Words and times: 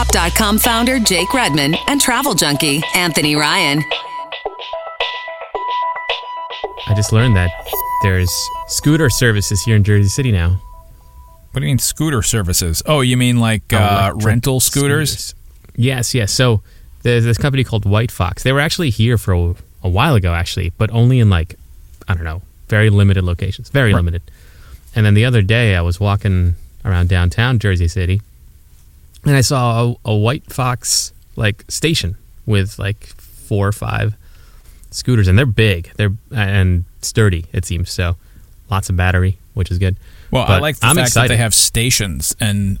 ModHop.com 0.00 0.58
founder 0.58 0.98
Jake 0.98 1.34
Redman 1.34 1.74
and 1.86 2.00
travel 2.00 2.32
junkie 2.32 2.80
Anthony 2.94 3.36
Ryan. 3.36 3.84
I 6.86 6.94
just 6.94 7.12
learned 7.12 7.36
that 7.36 7.50
there's 8.02 8.32
scooter 8.66 9.10
services 9.10 9.60
here 9.62 9.76
in 9.76 9.84
Jersey 9.84 10.08
City 10.08 10.32
now. 10.32 10.58
What 11.52 11.60
do 11.60 11.66
you 11.66 11.70
mean 11.72 11.78
scooter 11.78 12.22
services? 12.22 12.82
Oh, 12.86 13.02
you 13.02 13.18
mean 13.18 13.40
like 13.40 13.74
uh, 13.74 14.14
rental 14.16 14.58
scooters? 14.60 15.34
Yes, 15.76 16.14
yes. 16.14 16.32
So 16.32 16.62
there's 17.02 17.24
this 17.24 17.36
company 17.36 17.62
called 17.62 17.84
White 17.84 18.10
Fox. 18.10 18.42
They 18.42 18.52
were 18.52 18.60
actually 18.60 18.88
here 18.88 19.18
for 19.18 19.34
a, 19.34 19.54
a 19.82 19.88
while 19.90 20.14
ago, 20.14 20.32
actually, 20.32 20.70
but 20.78 20.90
only 20.92 21.18
in 21.18 21.28
like 21.28 21.56
I 22.08 22.14
don't 22.14 22.24
know, 22.24 22.40
very 22.68 22.88
limited 22.88 23.24
locations, 23.24 23.68
very 23.68 23.92
limited. 23.92 24.22
And 24.96 25.04
then 25.04 25.12
the 25.12 25.26
other 25.26 25.42
day, 25.42 25.76
I 25.76 25.82
was 25.82 26.00
walking 26.00 26.54
around 26.86 27.10
downtown 27.10 27.58
Jersey 27.58 27.86
City, 27.86 28.22
and 29.24 29.36
I 29.36 29.40
saw 29.40 29.94
a, 30.04 30.10
a 30.10 30.14
White 30.14 30.52
Fox 30.52 31.12
like 31.36 31.64
station 31.68 32.16
with 32.46 32.78
like 32.78 33.06
four 33.06 33.68
or 33.68 33.72
five 33.72 34.14
scooters, 34.90 35.28
and 35.28 35.38
they're 35.38 35.46
big, 35.46 35.92
they're 35.96 36.14
and 36.34 36.84
sturdy. 37.02 37.46
It 37.52 37.64
seems 37.64 37.90
so. 37.90 38.16
Lots 38.70 38.88
of 38.88 38.96
battery, 38.96 39.38
which 39.54 39.70
is 39.70 39.78
good. 39.78 39.96
Well, 40.30 40.44
I 40.46 40.58
like 40.58 40.78
the 40.78 40.86
I'm 40.86 40.96
fact 40.96 41.08
excited. 41.08 41.30
that 41.30 41.34
they 41.34 41.38
have 41.38 41.54
stations, 41.54 42.36
and 42.38 42.78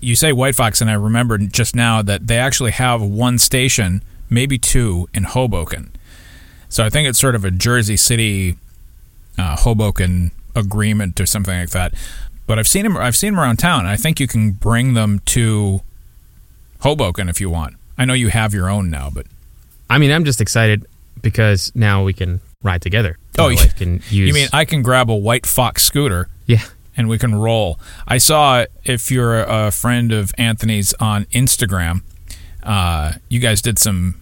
you 0.00 0.16
say 0.16 0.32
White 0.32 0.54
Fox, 0.54 0.80
and 0.80 0.90
I 0.90 0.94
remembered 0.94 1.52
just 1.52 1.74
now 1.74 2.02
that 2.02 2.26
they 2.26 2.38
actually 2.38 2.70
have 2.72 3.02
one 3.02 3.38
station, 3.38 4.02
maybe 4.30 4.58
two, 4.58 5.08
in 5.12 5.24
Hoboken. 5.24 5.92
So 6.70 6.84
I 6.84 6.90
think 6.90 7.08
it's 7.08 7.18
sort 7.18 7.34
of 7.34 7.44
a 7.44 7.50
Jersey 7.50 7.96
City, 7.96 8.56
uh, 9.36 9.56
Hoboken 9.56 10.30
agreement 10.54 11.20
or 11.20 11.26
something 11.26 11.58
like 11.58 11.70
that. 11.70 11.94
But 12.48 12.58
I've 12.58 12.66
seen 12.66 12.82
them. 12.82 12.96
I've 12.96 13.14
seen 13.14 13.34
them 13.34 13.40
around 13.40 13.58
town. 13.58 13.86
I 13.86 13.96
think 13.96 14.18
you 14.18 14.26
can 14.26 14.52
bring 14.52 14.94
them 14.94 15.20
to 15.26 15.82
Hoboken 16.80 17.28
if 17.28 17.40
you 17.40 17.50
want. 17.50 17.76
I 17.98 18.04
know 18.06 18.14
you 18.14 18.28
have 18.28 18.54
your 18.54 18.68
own 18.70 18.90
now, 18.90 19.10
but 19.12 19.26
I 19.90 19.98
mean, 19.98 20.10
I'm 20.10 20.24
just 20.24 20.40
excited 20.40 20.86
because 21.20 21.70
now 21.74 22.04
we 22.04 22.12
can 22.14 22.40
ride 22.62 22.80
together. 22.82 23.18
Oh, 23.38 23.48
you- 23.48 23.58
can 23.76 23.94
use. 24.08 24.28
you 24.28 24.32
mean 24.32 24.48
I 24.52 24.64
can 24.64 24.82
grab 24.82 25.10
a 25.10 25.14
White 25.14 25.46
Fox 25.46 25.82
scooter 25.84 26.28
yeah? 26.46 26.62
and 26.96 27.08
we 27.08 27.18
can 27.18 27.34
roll. 27.34 27.78
I 28.06 28.18
saw 28.18 28.64
if 28.84 29.10
you're 29.10 29.40
a 29.40 29.70
friend 29.70 30.10
of 30.10 30.32
Anthony's 30.38 30.94
on 30.94 31.26
Instagram, 31.26 32.00
uh, 32.62 33.12
you 33.28 33.40
guys 33.40 33.60
did 33.60 33.78
some 33.78 34.20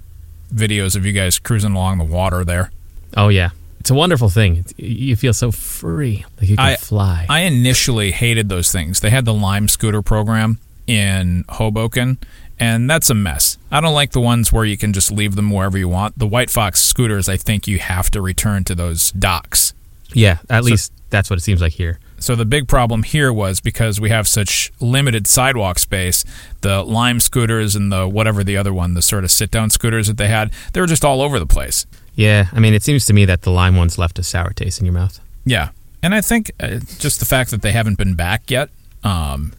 videos 0.52 0.96
of 0.96 1.06
you 1.06 1.12
guys 1.12 1.38
cruising 1.38 1.72
along 1.74 1.98
the 1.98 2.04
water 2.04 2.44
there. 2.44 2.70
Oh 3.16 3.28
yeah, 3.28 3.50
it's 3.86 3.92
a 3.92 3.94
wonderful 3.94 4.28
thing. 4.28 4.56
It's, 4.56 4.74
you 4.78 5.14
feel 5.14 5.32
so 5.32 5.52
free, 5.52 6.24
like 6.40 6.48
you 6.48 6.56
can 6.56 6.66
I- 6.66 6.74
fly. 6.74 7.24
I 7.28 7.42
initially 7.42 8.10
hated 8.10 8.48
those 8.48 8.72
things. 8.72 8.98
They 8.98 9.10
had 9.10 9.24
the 9.24 9.32
Lime 9.32 9.68
scooter 9.68 10.02
program 10.02 10.58
in 10.88 11.44
Hoboken, 11.50 12.18
and 12.58 12.90
that's 12.90 13.10
a 13.10 13.14
mess. 13.14 13.58
I 13.70 13.80
don't 13.80 13.94
like 13.94 14.10
the 14.10 14.20
ones 14.20 14.52
where 14.52 14.64
you 14.64 14.76
can 14.76 14.92
just 14.92 15.12
leave 15.12 15.36
them 15.36 15.52
wherever 15.52 15.78
you 15.78 15.88
want. 15.88 16.18
The 16.18 16.26
White 16.26 16.50
Fox 16.50 16.82
scooters, 16.82 17.28
I 17.28 17.36
think 17.36 17.68
you 17.68 17.78
have 17.78 18.10
to 18.10 18.20
return 18.20 18.64
to 18.64 18.74
those 18.74 19.12
docks. 19.12 19.72
yeah, 20.12 20.38
at 20.50 20.64
least 20.64 20.92
that's 21.10 21.30
what 21.30 21.38
it 21.38 21.42
seems 21.42 21.60
like 21.60 21.74
here. 21.74 22.00
So 22.18 22.34
the 22.34 22.44
big 22.44 22.66
problem 22.66 23.04
here 23.04 23.32
was 23.32 23.60
because 23.60 24.00
we 24.00 24.10
have 24.10 24.26
such 24.26 24.72
limited 24.80 25.28
sidewalk 25.28 25.78
space, 25.78 26.24
the 26.62 26.82
Lime 26.82 27.20
scooters 27.20 27.76
and 27.76 27.92
the 27.92 28.08
whatever 28.08 28.42
the 28.42 28.56
other 28.56 28.74
one, 28.74 28.94
the 28.94 29.02
sort 29.02 29.22
of 29.22 29.30
sit 29.30 29.52
down 29.52 29.70
scooters 29.70 30.08
that 30.08 30.16
they 30.16 30.26
had, 30.26 30.52
they 30.72 30.80
were 30.80 30.88
just 30.88 31.04
all 31.04 31.22
over 31.22 31.38
the 31.38 31.46
place. 31.46 31.86
Yeah, 32.16 32.48
I 32.52 32.60
mean, 32.60 32.74
it 32.74 32.82
seems 32.82 33.06
to 33.06 33.12
me 33.12 33.26
that 33.26 33.42
the 33.42 33.50
lime 33.50 33.76
ones 33.76 33.98
left 33.98 34.18
a 34.18 34.22
sour 34.22 34.52
taste 34.52 34.80
in 34.80 34.86
your 34.86 34.94
mouth. 34.94 35.20
Yeah. 35.44 35.68
And 36.02 36.14
I 36.14 36.20
think 36.20 36.50
uh, 36.58 36.78
just 36.98 37.20
the 37.20 37.26
fact 37.26 37.50
that 37.50 37.62
they 37.62 37.72
haven't 37.72 37.98
been 37.98 38.14
back 38.14 38.50
yet 38.50 38.70
um, 39.04 39.52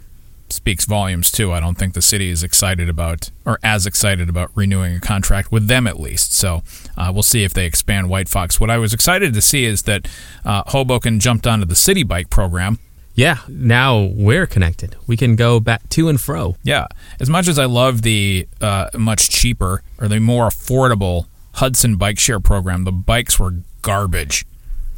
speaks 0.49 0.85
volumes 0.85 1.31
too. 1.31 1.51
I 1.51 1.59
don't 1.59 1.77
think 1.77 1.93
the 1.93 2.01
city 2.01 2.29
is 2.29 2.43
excited 2.43 2.89
about, 2.89 3.29
or 3.45 3.59
as 3.63 3.85
excited 3.85 4.27
about 4.27 4.51
renewing 4.55 4.95
a 4.95 4.99
contract 4.99 5.51
with 5.51 5.67
them 5.67 5.87
at 5.87 5.99
least. 5.99 6.33
So 6.33 6.63
uh, 6.97 7.11
we'll 7.13 7.23
see 7.23 7.43
if 7.43 7.53
they 7.53 7.65
expand 7.65 8.09
White 8.09 8.29
Fox. 8.29 8.59
What 8.59 8.69
I 8.69 8.77
was 8.77 8.93
excited 8.93 9.33
to 9.33 9.41
see 9.41 9.65
is 9.65 9.83
that 9.83 10.07
uh, 10.43 10.63
Hoboken 10.67 11.19
jumped 11.19 11.45
onto 11.45 11.65
the 11.65 11.75
Citi 11.75 12.07
Bike 12.07 12.29
program. 12.29 12.79
Yeah, 13.13 13.39
now 13.47 14.11
we're 14.13 14.45
connected. 14.45 14.95
We 15.07 15.17
can 15.17 15.35
go 15.35 15.59
back 15.59 15.89
to 15.89 16.07
and 16.07 16.21
fro. 16.21 16.55
Yeah, 16.63 16.85
as 17.19 17.29
much 17.29 17.47
as 17.47 17.57
I 17.57 17.65
love 17.65 18.03
the 18.03 18.47
uh, 18.61 18.89
much 18.95 19.29
cheaper 19.29 19.81
or 19.99 20.07
the 20.07 20.19
more 20.19 20.47
affordable 20.47 21.25
Hudson 21.57 21.95
bike 21.97 22.17
share 22.19 22.39
program, 22.39 22.83
the 22.85 22.91
bikes 22.91 23.37
were 23.39 23.55
garbage. 23.81 24.45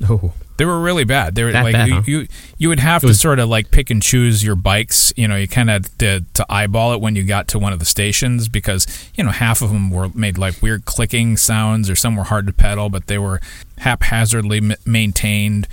Oh, 0.09 0.31
They 0.57 0.63
were 0.65 0.79
really 0.79 1.03
bad. 1.03 1.35
They 1.35 1.43
were 1.43 1.51
That 1.51 1.63
like 1.63 1.73
bad, 1.73 1.87
you, 1.89 1.93
huh? 1.95 2.01
you 2.05 2.27
you 2.57 2.69
would 2.69 2.79
have 2.79 3.01
to 3.01 3.07
was- 3.07 3.19
sort 3.19 3.39
of 3.39 3.49
like 3.49 3.69
pick 3.71 3.89
and 3.89 4.01
choose 4.01 4.43
your 4.43 4.55
bikes. 4.55 5.11
You 5.17 5.27
know, 5.27 5.35
you 5.35 5.47
kind 5.47 5.69
of 5.69 5.97
to, 5.99 6.23
to 6.35 6.45
eyeball 6.49 6.93
it 6.93 7.01
when 7.01 7.15
you 7.15 7.23
got 7.23 7.47
to 7.49 7.59
one 7.59 7.73
of 7.73 7.79
the 7.79 7.85
stations 7.85 8.47
because 8.47 8.87
you 9.15 9.23
know 9.23 9.31
half 9.31 9.61
of 9.61 9.71
them 9.71 9.89
were 9.89 10.09
made 10.13 10.37
like 10.37 10.61
weird 10.61 10.85
clicking 10.85 11.35
sounds 11.37 11.89
or 11.89 11.95
some 11.95 12.15
were 12.15 12.23
hard 12.25 12.47
to 12.47 12.53
pedal, 12.53 12.89
but 12.89 13.07
they 13.07 13.17
were 13.17 13.41
haphazardly 13.79 14.57
m- 14.59 14.73
maintained. 14.85 15.67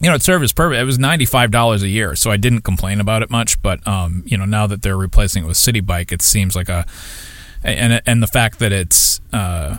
You 0.00 0.08
know, 0.08 0.14
it 0.14 0.22
served 0.22 0.42
its 0.44 0.52
purpose. 0.52 0.78
It 0.78 0.84
was 0.84 0.98
ninety 0.98 1.26
five 1.26 1.50
dollars 1.50 1.82
a 1.82 1.88
year, 1.88 2.14
so 2.16 2.30
I 2.30 2.36
didn't 2.36 2.62
complain 2.62 3.00
about 3.00 3.22
it 3.22 3.30
much. 3.30 3.60
But 3.62 3.86
um, 3.86 4.22
you 4.26 4.36
know, 4.38 4.44
now 4.46 4.66
that 4.66 4.82
they're 4.82 4.96
replacing 4.96 5.44
it 5.44 5.46
with 5.46 5.56
Citi 5.56 5.84
Bike, 5.84 6.10
it 6.12 6.22
seems 6.22 6.54
like 6.56 6.68
a 6.68 6.86
and 7.62 8.00
and 8.06 8.22
the 8.22 8.26
fact 8.28 8.58
that 8.60 8.72
it's 8.72 9.20
uh, 9.32 9.78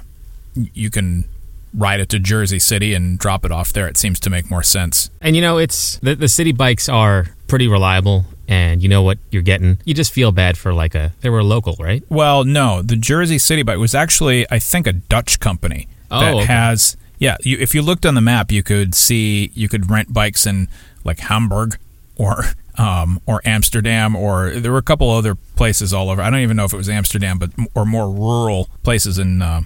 you 0.56 0.89
can 0.89 1.25
ride 1.73 2.00
it 2.01 2.09
to 2.09 2.19
Jersey 2.19 2.59
City 2.59 2.94
and 2.94 3.17
drop 3.17 3.45
it 3.45 3.51
off 3.51 3.72
there, 3.72 3.88
it 3.88 3.97
seems 3.97 4.19
to 4.22 4.29
make 4.29 4.50
more 4.50 4.63
sense. 4.63 5.09
and 5.22 5.35
you 5.35 5.41
know, 5.41 5.57
it's 5.57 5.97
the, 6.00 6.16
the 6.16 6.25
Citi 6.25 6.56
Bikes 6.56 6.89
are 6.89 7.28
pretty 7.47 7.67
reliable, 7.67 8.25
and 8.47 8.84
you 8.84 8.89
know 8.89 9.01
what 9.01 9.17
you're 9.29 9.41
getting. 9.41 9.78
You 9.85 9.94
just 9.94 10.12
feel 10.12 10.31
bad 10.31 10.57
for 10.57 10.73
like 10.73 10.95
a 10.95 11.13
they 11.22 11.29
were 11.29 11.44
local, 11.44 11.75
right? 11.79 12.03
Well, 12.09 12.44
no, 12.44 12.81
the 12.81 12.97
Jersey 12.97 13.38
City 13.38 13.63
bike 13.63 13.78
was 13.78 13.95
actually, 13.95 14.45
I 14.51 14.59
think, 14.59 14.88
a 14.88 14.94
Dutch 14.94 15.39
company 15.39 15.88
Oh, 16.09 16.19
that 16.19 16.34
okay. 16.35 16.45
has. 16.45 16.97
Yeah, 17.19 17.38
you, 17.44 17.57
if 17.59 17.75
you 17.75 17.81
looked 17.83 18.06
on 18.06 18.16
the 18.16 18.22
map, 18.22 18.51
you 18.51 18.63
could 18.63 18.95
see 18.95 19.51
you 19.53 19.69
could 19.69 19.89
rent 19.91 20.12
bikes 20.12 20.45
in 20.47 20.68
like 21.06 21.19
Hamburg 21.19 21.78
or 22.18 22.44
um, 22.78 23.22
or 23.25 23.41
Amsterdam, 23.45 24.16
or 24.16 24.50
there 24.51 24.72
were 24.73 24.78
a 24.79 24.83
couple 24.83 25.09
other 25.09 25.35
places 25.35 25.94
all 25.94 26.09
over. 26.09 26.22
I 26.22 26.29
don't 26.29 26.39
even 26.39 26.57
know 26.57 26.66
if 26.66 26.73
it 26.73 26.78
was 26.78 26.89
Amsterdam, 26.89 27.38
but 27.39 27.51
or 27.75 27.85
more 27.85 28.09
rural 28.12 28.69
places 28.83 29.19
in 29.19 29.41
uh, 29.41 29.62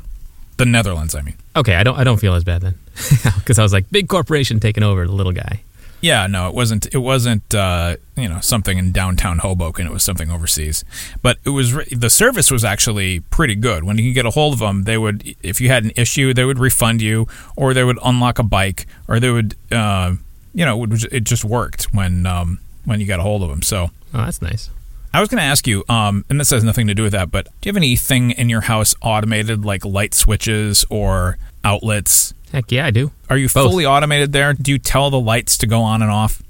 the 0.57 0.65
Netherlands. 0.65 1.15
I 1.15 1.21
mean, 1.21 1.35
Okay, 1.55 1.75
I 1.75 1.83
don't 1.83 1.97
I 1.97 2.03
don't 2.03 2.19
feel 2.19 2.33
as 2.35 2.43
bad 2.43 2.61
then, 2.61 2.75
because 3.37 3.59
I 3.59 3.63
was 3.63 3.73
like 3.73 3.89
big 3.91 4.07
corporation 4.07 4.59
taking 4.59 4.83
over 4.83 5.05
the 5.05 5.13
little 5.13 5.31
guy. 5.31 5.61
Yeah, 6.01 6.27
no, 6.27 6.47
it 6.49 6.53
wasn't. 6.53 6.93
It 6.93 6.99
wasn't. 6.99 7.55
Uh, 7.55 7.95
you 8.15 8.29
know, 8.29 8.39
something 8.39 8.77
in 8.77 8.91
downtown 8.91 9.39
Hoboken. 9.39 9.87
It 9.87 9.91
was 9.93 10.03
something 10.03 10.29
overseas. 10.29 10.85
But 11.23 11.37
it 11.45 11.49
was 11.49 11.73
the 11.91 12.09
service 12.09 12.51
was 12.51 12.63
actually 12.63 13.21
pretty 13.21 13.55
good. 13.55 13.83
When 13.83 13.97
you 13.97 14.09
could 14.09 14.13
get 14.15 14.25
a 14.25 14.29
hold 14.31 14.53
of 14.53 14.59
them, 14.59 14.83
they 14.83 14.97
would, 14.97 15.35
if 15.41 15.59
you 15.59 15.69
had 15.69 15.83
an 15.83 15.91
issue, 15.95 16.33
they 16.33 16.45
would 16.45 16.59
refund 16.59 17.01
you, 17.01 17.27
or 17.55 17.73
they 17.73 17.83
would 17.83 17.97
unlock 18.03 18.37
a 18.37 18.43
bike, 18.43 18.85
or 19.07 19.19
they 19.19 19.31
would, 19.31 19.55
uh, 19.71 20.13
you 20.53 20.65
know, 20.65 20.83
it, 20.83 20.89
would, 20.89 21.03
it 21.13 21.23
just 21.23 21.43
worked 21.43 21.85
when 21.85 22.25
um, 22.27 22.59
when 22.83 22.99
you 22.99 23.07
got 23.07 23.19
a 23.19 23.23
hold 23.23 23.41
of 23.41 23.49
them. 23.49 23.61
So 23.63 23.89
Oh, 24.13 24.25
that's 24.25 24.41
nice. 24.41 24.69
I 25.15 25.21
was 25.21 25.29
going 25.29 25.37
to 25.39 25.45
ask 25.45 25.65
you, 25.65 25.83
um, 25.87 26.25
and 26.29 26.39
this 26.39 26.49
has 26.49 26.63
nothing 26.63 26.87
to 26.87 26.93
do 26.93 27.03
with 27.03 27.13
that, 27.13 27.31
but 27.31 27.45
do 27.45 27.51
you 27.63 27.69
have 27.69 27.77
anything 27.77 28.31
in 28.31 28.49
your 28.49 28.61
house 28.61 28.95
automated, 29.01 29.63
like 29.63 29.85
light 29.85 30.13
switches 30.13 30.83
or 30.89 31.37
outlets? 31.63 32.33
Heck 32.51 32.69
yeah, 32.71 32.85
I 32.85 32.91
do. 32.91 33.11
Are 33.29 33.37
you 33.37 33.45
Both. 33.47 33.71
fully 33.71 33.85
automated 33.85 34.33
there? 34.33 34.53
Do 34.53 34.71
you 34.71 34.77
tell 34.77 35.09
the 35.09 35.19
lights 35.19 35.57
to 35.59 35.67
go 35.67 35.81
on 35.81 36.01
and 36.01 36.11
off? 36.11 36.43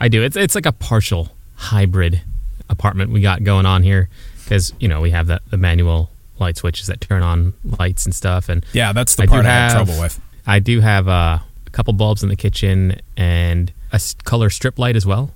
I 0.00 0.06
do. 0.08 0.22
It's 0.22 0.36
it's 0.36 0.54
like 0.54 0.66
a 0.66 0.72
partial 0.72 1.30
hybrid 1.56 2.20
apartment 2.68 3.10
we 3.10 3.20
got 3.20 3.42
going 3.44 3.66
on 3.66 3.82
here 3.82 4.08
because 4.44 4.72
you 4.78 4.86
know 4.88 5.00
we 5.00 5.10
have 5.10 5.26
the, 5.26 5.40
the 5.50 5.56
manual 5.56 6.10
light 6.38 6.56
switches 6.56 6.86
that 6.86 7.00
turn 7.00 7.22
on 7.22 7.54
lights 7.78 8.04
and 8.06 8.14
stuff, 8.14 8.48
and 8.48 8.64
Yeah, 8.72 8.92
that's 8.92 9.16
the 9.16 9.24
I 9.24 9.26
part 9.26 9.46
I 9.46 9.48
had 9.50 9.72
have- 9.72 9.72
trouble 9.86 10.00
with. 10.00 10.20
I 10.46 10.60
do 10.60 10.80
have 10.80 11.08
uh, 11.08 11.38
a 11.66 11.70
couple 11.70 11.92
bulbs 11.92 12.22
in 12.22 12.28
the 12.28 12.36
kitchen 12.36 13.00
and 13.16 13.72
a 13.92 14.00
color 14.22 14.48
strip 14.50 14.78
light 14.78 14.94
as 14.94 15.04
well. 15.04 15.32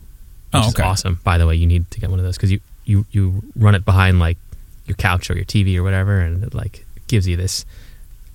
Which 0.52 0.62
Oh, 0.64 0.68
is 0.68 0.80
awesome. 0.80 1.20
By 1.22 1.38
the 1.38 1.46
way, 1.46 1.54
you 1.56 1.66
need 1.66 1.90
to 1.92 2.00
get 2.00 2.10
one 2.10 2.18
of 2.18 2.24
those 2.24 2.36
because 2.36 2.50
you, 2.50 2.60
you 2.84 3.06
you 3.12 3.42
run 3.56 3.74
it 3.74 3.84
behind 3.84 4.18
like 4.18 4.36
your 4.86 4.96
couch 4.96 5.30
or 5.30 5.34
your 5.36 5.44
TV 5.44 5.76
or 5.76 5.82
whatever, 5.82 6.20
and 6.20 6.42
it 6.42 6.54
like 6.54 6.84
gives 7.06 7.28
you 7.28 7.36
this 7.36 7.64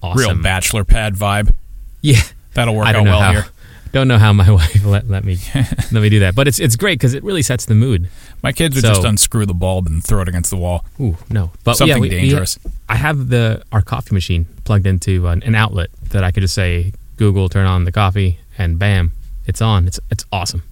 awesome 0.01 0.19
Real 0.35 0.41
bachelor 0.43 0.83
pad 0.85 1.15
vibe. 1.15 1.53
Yeah, 2.01 2.21
That'll 2.53 2.75
work 2.75 2.87
out 2.87 3.03
well 3.03 3.19
how. 3.21 3.31
here. 3.31 3.45
Don't 3.91 4.07
know 4.09 4.17
how 4.17 4.33
my 4.33 4.49
wife 4.59 4.83
let, 4.85 5.09
let 5.09 5.23
me 5.23 5.37
let 5.55 5.93
me 5.93 6.09
do 6.09 6.19
that, 6.19 6.35
but 6.35 6.47
it's 6.47 6.59
it's 6.59 6.75
great 6.75 6.99
because 6.99 7.13
it 7.13 7.23
really 7.23 7.41
sets 7.41 7.65
the 7.65 7.75
mood. 7.75 8.09
My 8.43 8.51
kids 8.51 8.75
would 8.75 8.81
So- 8.83 8.89
just 8.89 9.03
unscrew 9.05 9.45
the 9.45 9.53
bulb 9.53 9.87
and 9.87 10.03
throw 10.03 10.21
it 10.21 10.27
against 10.29 10.49
the 10.51 10.57
wall. 10.57 10.85
Ooh, 10.99 11.17
no, 11.29 11.51
but 11.63 11.75
Something 11.77 11.95
yeah, 11.97 12.01
we- 12.01 12.09
we- 12.09 12.15
dangerous. 12.21 12.59
I 12.89 12.95
have 12.95 13.29
the 13.29 13.63
our 13.71 13.81
coffee 13.81 14.13
machine 14.13 14.45
plugged 14.65 14.85
into 14.85 15.27
an, 15.27 15.43
an 15.43 15.55
outlet 15.55 15.89
that 16.09 16.23
I 16.23 16.31
could 16.31 16.41
just 16.41 16.53
say 16.53 16.93
Google 17.17 17.47
turn 17.49 17.65
on 17.67 17.83
the 17.85 17.91
coffee 17.91 18.39
and 18.57 18.77
bam, 18.79 19.13
it's 19.47 19.61
on. 19.61 19.87
It's 19.87 19.99
it's 20.11 20.25
awesome. 20.31 20.63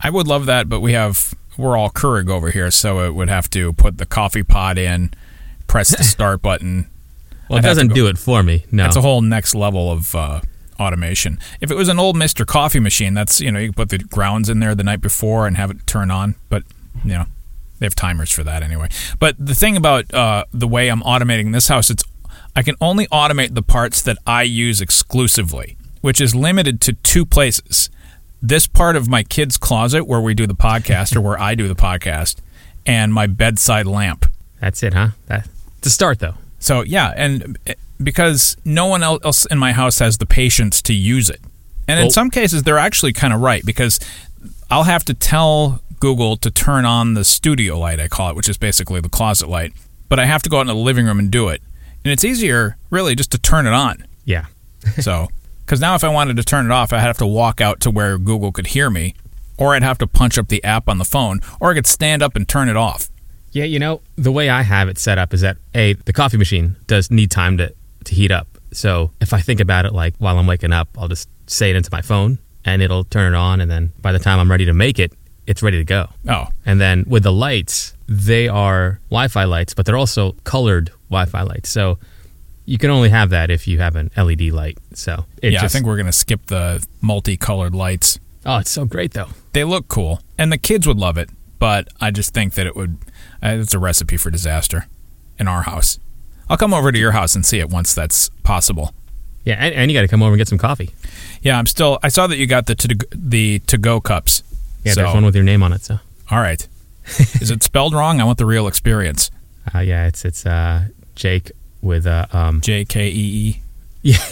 I 0.00 0.10
would 0.10 0.26
love 0.26 0.46
that, 0.46 0.68
but 0.68 0.80
we 0.80 0.92
have 0.92 1.34
we're 1.56 1.76
all 1.76 1.90
Keurig 1.90 2.30
over 2.30 2.50
here, 2.50 2.70
so 2.70 3.00
it 3.00 3.14
would 3.14 3.28
have 3.28 3.50
to 3.50 3.72
put 3.72 3.98
the 3.98 4.06
coffee 4.06 4.44
pot 4.44 4.78
in, 4.78 5.10
press 5.66 5.96
the 5.96 6.04
start 6.14 6.40
button. 6.42 6.88
Well, 7.48 7.58
I'd 7.58 7.64
it 7.64 7.68
doesn't 7.68 7.94
do 7.94 8.06
it 8.06 8.18
for 8.18 8.42
me. 8.42 8.64
No, 8.70 8.84
That's 8.84 8.96
a 8.96 9.00
whole 9.00 9.20
next 9.22 9.54
level 9.54 9.90
of 9.90 10.14
uh, 10.14 10.40
automation. 10.78 11.38
If 11.60 11.70
it 11.70 11.74
was 11.76 11.88
an 11.88 11.98
old 11.98 12.16
Mister 12.16 12.44
Coffee 12.44 12.80
machine, 12.80 13.14
that's 13.14 13.40
you 13.40 13.50
know 13.50 13.58
you 13.58 13.68
can 13.68 13.74
put 13.74 13.88
the 13.88 13.98
grounds 13.98 14.48
in 14.48 14.60
there 14.60 14.74
the 14.74 14.84
night 14.84 15.00
before 15.00 15.46
and 15.46 15.56
have 15.56 15.70
it 15.70 15.86
turn 15.86 16.10
on. 16.10 16.36
But 16.48 16.62
you 17.04 17.12
know, 17.12 17.24
They 17.78 17.86
have 17.86 17.94
timers 17.94 18.30
for 18.30 18.44
that 18.44 18.62
anyway. 18.62 18.88
But 19.18 19.34
the 19.38 19.54
thing 19.54 19.76
about 19.76 20.12
uh, 20.14 20.44
the 20.52 20.68
way 20.68 20.88
I'm 20.88 21.02
automating 21.02 21.52
this 21.52 21.68
house, 21.68 21.90
it's 21.90 22.04
I 22.54 22.62
can 22.62 22.76
only 22.80 23.06
automate 23.08 23.54
the 23.54 23.62
parts 23.62 24.02
that 24.02 24.18
I 24.26 24.42
use 24.42 24.80
exclusively, 24.80 25.76
which 26.02 26.20
is 26.20 26.34
limited 26.34 26.80
to 26.82 26.92
two 26.92 27.24
places. 27.26 27.88
This 28.40 28.66
part 28.66 28.96
of 28.96 29.08
my 29.08 29.22
kid's 29.22 29.56
closet 29.56 30.04
where 30.04 30.20
we 30.20 30.34
do 30.34 30.46
the 30.46 30.54
podcast 30.54 31.16
or 31.16 31.20
where 31.20 31.40
I 31.40 31.54
do 31.54 31.66
the 31.66 31.74
podcast, 31.74 32.36
and 32.86 33.12
my 33.12 33.26
bedside 33.26 33.86
lamp. 33.86 34.26
That's 34.60 34.82
it, 34.82 34.94
huh? 34.94 35.08
That 35.26 35.48
to 35.82 35.90
start 35.90 36.18
though. 36.20 36.34
So 36.58 36.82
yeah, 36.82 37.12
and 37.16 37.58
eh, 37.66 37.74
because 38.02 38.56
no 38.64 38.86
one 38.86 39.02
else 39.02 39.44
in 39.46 39.58
my 39.58 39.72
house 39.72 39.98
has 39.98 40.18
the 40.18 40.26
patience 40.26 40.82
to 40.82 40.94
use 40.94 41.30
it, 41.30 41.40
and 41.86 42.00
in 42.00 42.10
some 42.10 42.30
cases 42.30 42.62
they're 42.62 42.78
actually 42.78 43.12
kind 43.12 43.32
of 43.32 43.40
right 43.40 43.64
because 43.64 43.98
I'll 44.70 44.84
have 44.84 45.04
to 45.06 45.14
tell 45.14 45.80
Google 46.00 46.36
to 46.38 46.50
turn 46.50 46.84
on 46.84 47.14
the 47.14 47.24
studio 47.24 47.78
light, 47.78 47.98
I 48.00 48.08
call 48.08 48.30
it, 48.30 48.36
which 48.36 48.48
is 48.48 48.56
basically 48.56 49.00
the 49.00 49.08
closet 49.08 49.48
light, 49.48 49.72
but 50.08 50.18
I 50.18 50.26
have 50.26 50.42
to 50.44 50.48
go 50.50 50.58
out 50.58 50.62
into 50.62 50.74
the 50.74 50.78
living 50.78 51.06
room 51.06 51.18
and 51.18 51.30
do 51.30 51.48
it, 51.48 51.60
and 52.04 52.12
it's 52.12 52.24
easier 52.24 52.76
really 52.90 53.14
just 53.14 53.32
to 53.32 53.38
turn 53.38 53.66
it 53.66 53.72
on. 53.72 54.06
Yeah. 54.24 54.46
So, 55.00 55.28
because 55.68 55.80
now 55.82 55.94
if 55.94 56.02
I 56.02 56.08
wanted 56.08 56.38
to 56.38 56.42
turn 56.42 56.64
it 56.64 56.72
off, 56.72 56.94
I'd 56.94 57.00
have 57.00 57.18
to 57.18 57.26
walk 57.26 57.60
out 57.60 57.80
to 57.80 57.90
where 57.90 58.16
Google 58.16 58.52
could 58.52 58.68
hear 58.68 58.88
me, 58.88 59.14
or 59.58 59.74
I'd 59.74 59.82
have 59.82 59.98
to 59.98 60.06
punch 60.06 60.38
up 60.38 60.48
the 60.48 60.64
app 60.64 60.88
on 60.88 60.96
the 60.96 61.04
phone, 61.04 61.42
or 61.60 61.70
I 61.70 61.74
could 61.74 61.86
stand 61.86 62.22
up 62.22 62.36
and 62.36 62.48
turn 62.48 62.70
it 62.70 62.76
off. 62.76 63.10
Yeah, 63.52 63.64
you 63.64 63.78
know, 63.78 64.00
the 64.16 64.32
way 64.32 64.48
I 64.48 64.62
have 64.62 64.88
it 64.88 64.96
set 64.96 65.18
up 65.18 65.34
is 65.34 65.42
that 65.42 65.58
a 65.74 65.92
the 65.92 66.14
coffee 66.14 66.38
machine 66.38 66.76
does 66.86 67.10
need 67.10 67.30
time 67.30 67.58
to 67.58 67.74
to 68.04 68.14
heat 68.14 68.30
up. 68.30 68.48
So 68.72 69.10
if 69.20 69.34
I 69.34 69.40
think 69.40 69.60
about 69.60 69.84
it 69.84 69.92
like 69.92 70.14
while 70.16 70.38
I'm 70.38 70.46
waking 70.46 70.72
up, 70.72 70.88
I'll 70.96 71.08
just 71.08 71.28
say 71.46 71.68
it 71.68 71.76
into 71.76 71.90
my 71.92 72.00
phone 72.00 72.38
and 72.64 72.80
it'll 72.80 73.04
turn 73.04 73.34
it 73.34 73.36
on 73.36 73.60
and 73.60 73.70
then 73.70 73.92
by 74.00 74.12
the 74.12 74.18
time 74.18 74.38
I'm 74.38 74.50
ready 74.50 74.64
to 74.64 74.74
make 74.74 74.98
it, 74.98 75.12
it's 75.46 75.62
ready 75.62 75.76
to 75.76 75.84
go. 75.84 76.08
Oh, 76.28 76.46
And 76.64 76.80
then 76.80 77.04
with 77.06 77.24
the 77.24 77.32
lights, 77.32 77.94
they 78.06 78.48
are 78.48 79.00
Wi-Fi 79.10 79.44
lights, 79.44 79.74
but 79.74 79.84
they're 79.84 79.96
also 79.96 80.32
colored 80.44 80.90
Wi-Fi 81.10 81.42
lights. 81.42 81.68
So 81.68 81.98
you 82.68 82.76
can 82.76 82.90
only 82.90 83.08
have 83.08 83.30
that 83.30 83.50
if 83.50 83.66
you 83.66 83.78
have 83.78 83.96
an 83.96 84.10
LED 84.14 84.42
light. 84.52 84.76
So 84.92 85.24
it 85.40 85.54
yeah, 85.54 85.60
just, 85.62 85.74
I 85.74 85.78
think 85.78 85.86
we're 85.86 85.96
gonna 85.96 86.12
skip 86.12 86.46
the 86.46 86.86
multicolored 87.00 87.74
lights. 87.74 88.20
oh, 88.44 88.58
it's 88.58 88.70
so 88.70 88.84
great 88.84 89.12
though. 89.12 89.28
They 89.54 89.64
look 89.64 89.88
cool, 89.88 90.20
and 90.36 90.52
the 90.52 90.58
kids 90.58 90.86
would 90.86 90.98
love 90.98 91.16
it. 91.16 91.30
But 91.58 91.88
I 91.98 92.10
just 92.10 92.34
think 92.34 92.54
that 92.54 92.66
it 92.66 92.76
would. 92.76 92.98
Uh, 93.42 93.56
it's 93.60 93.72
a 93.72 93.78
recipe 93.78 94.18
for 94.18 94.30
disaster 94.30 94.86
in 95.38 95.48
our 95.48 95.62
house. 95.62 95.98
I'll 96.50 96.58
come 96.58 96.74
over 96.74 96.92
to 96.92 96.98
your 96.98 97.12
house 97.12 97.34
and 97.34 97.44
see 97.44 97.58
it 97.58 97.70
once 97.70 97.94
that's 97.94 98.28
possible. 98.42 98.94
Yeah, 99.44 99.54
and, 99.54 99.74
and 99.74 99.90
you 99.90 99.96
got 99.96 100.02
to 100.02 100.08
come 100.08 100.22
over 100.22 100.32
and 100.32 100.38
get 100.38 100.48
some 100.48 100.58
coffee. 100.58 100.90
Yeah, 101.40 101.58
I'm 101.58 101.66
still. 101.66 101.98
I 102.02 102.08
saw 102.08 102.26
that 102.26 102.36
you 102.36 102.46
got 102.46 102.66
the 102.66 102.74
to, 102.74 102.96
the 103.12 103.60
to 103.60 103.78
go 103.78 103.98
cups. 103.98 104.42
Yeah, 104.84 104.92
so, 104.92 105.02
there's 105.02 105.14
one 105.14 105.24
with 105.24 105.34
your 105.34 105.44
name 105.44 105.62
on 105.62 105.72
it. 105.72 105.82
So 105.82 106.00
all 106.30 106.40
right. 106.40 106.68
Is 107.40 107.50
it 107.50 107.62
spelled 107.62 107.94
wrong? 107.94 108.20
I 108.20 108.24
want 108.24 108.36
the 108.36 108.44
real 108.44 108.66
experience. 108.66 109.30
uh, 109.74 109.78
yeah, 109.78 110.06
it's 110.06 110.26
it's 110.26 110.44
uh, 110.44 110.88
Jake 111.14 111.50
with 111.82 112.06
uh, 112.06 112.26
um, 112.32 112.60
J 112.60 112.84
K 112.84 113.08
E 113.08 113.12
E. 113.12 113.62
yeah. 114.02 114.18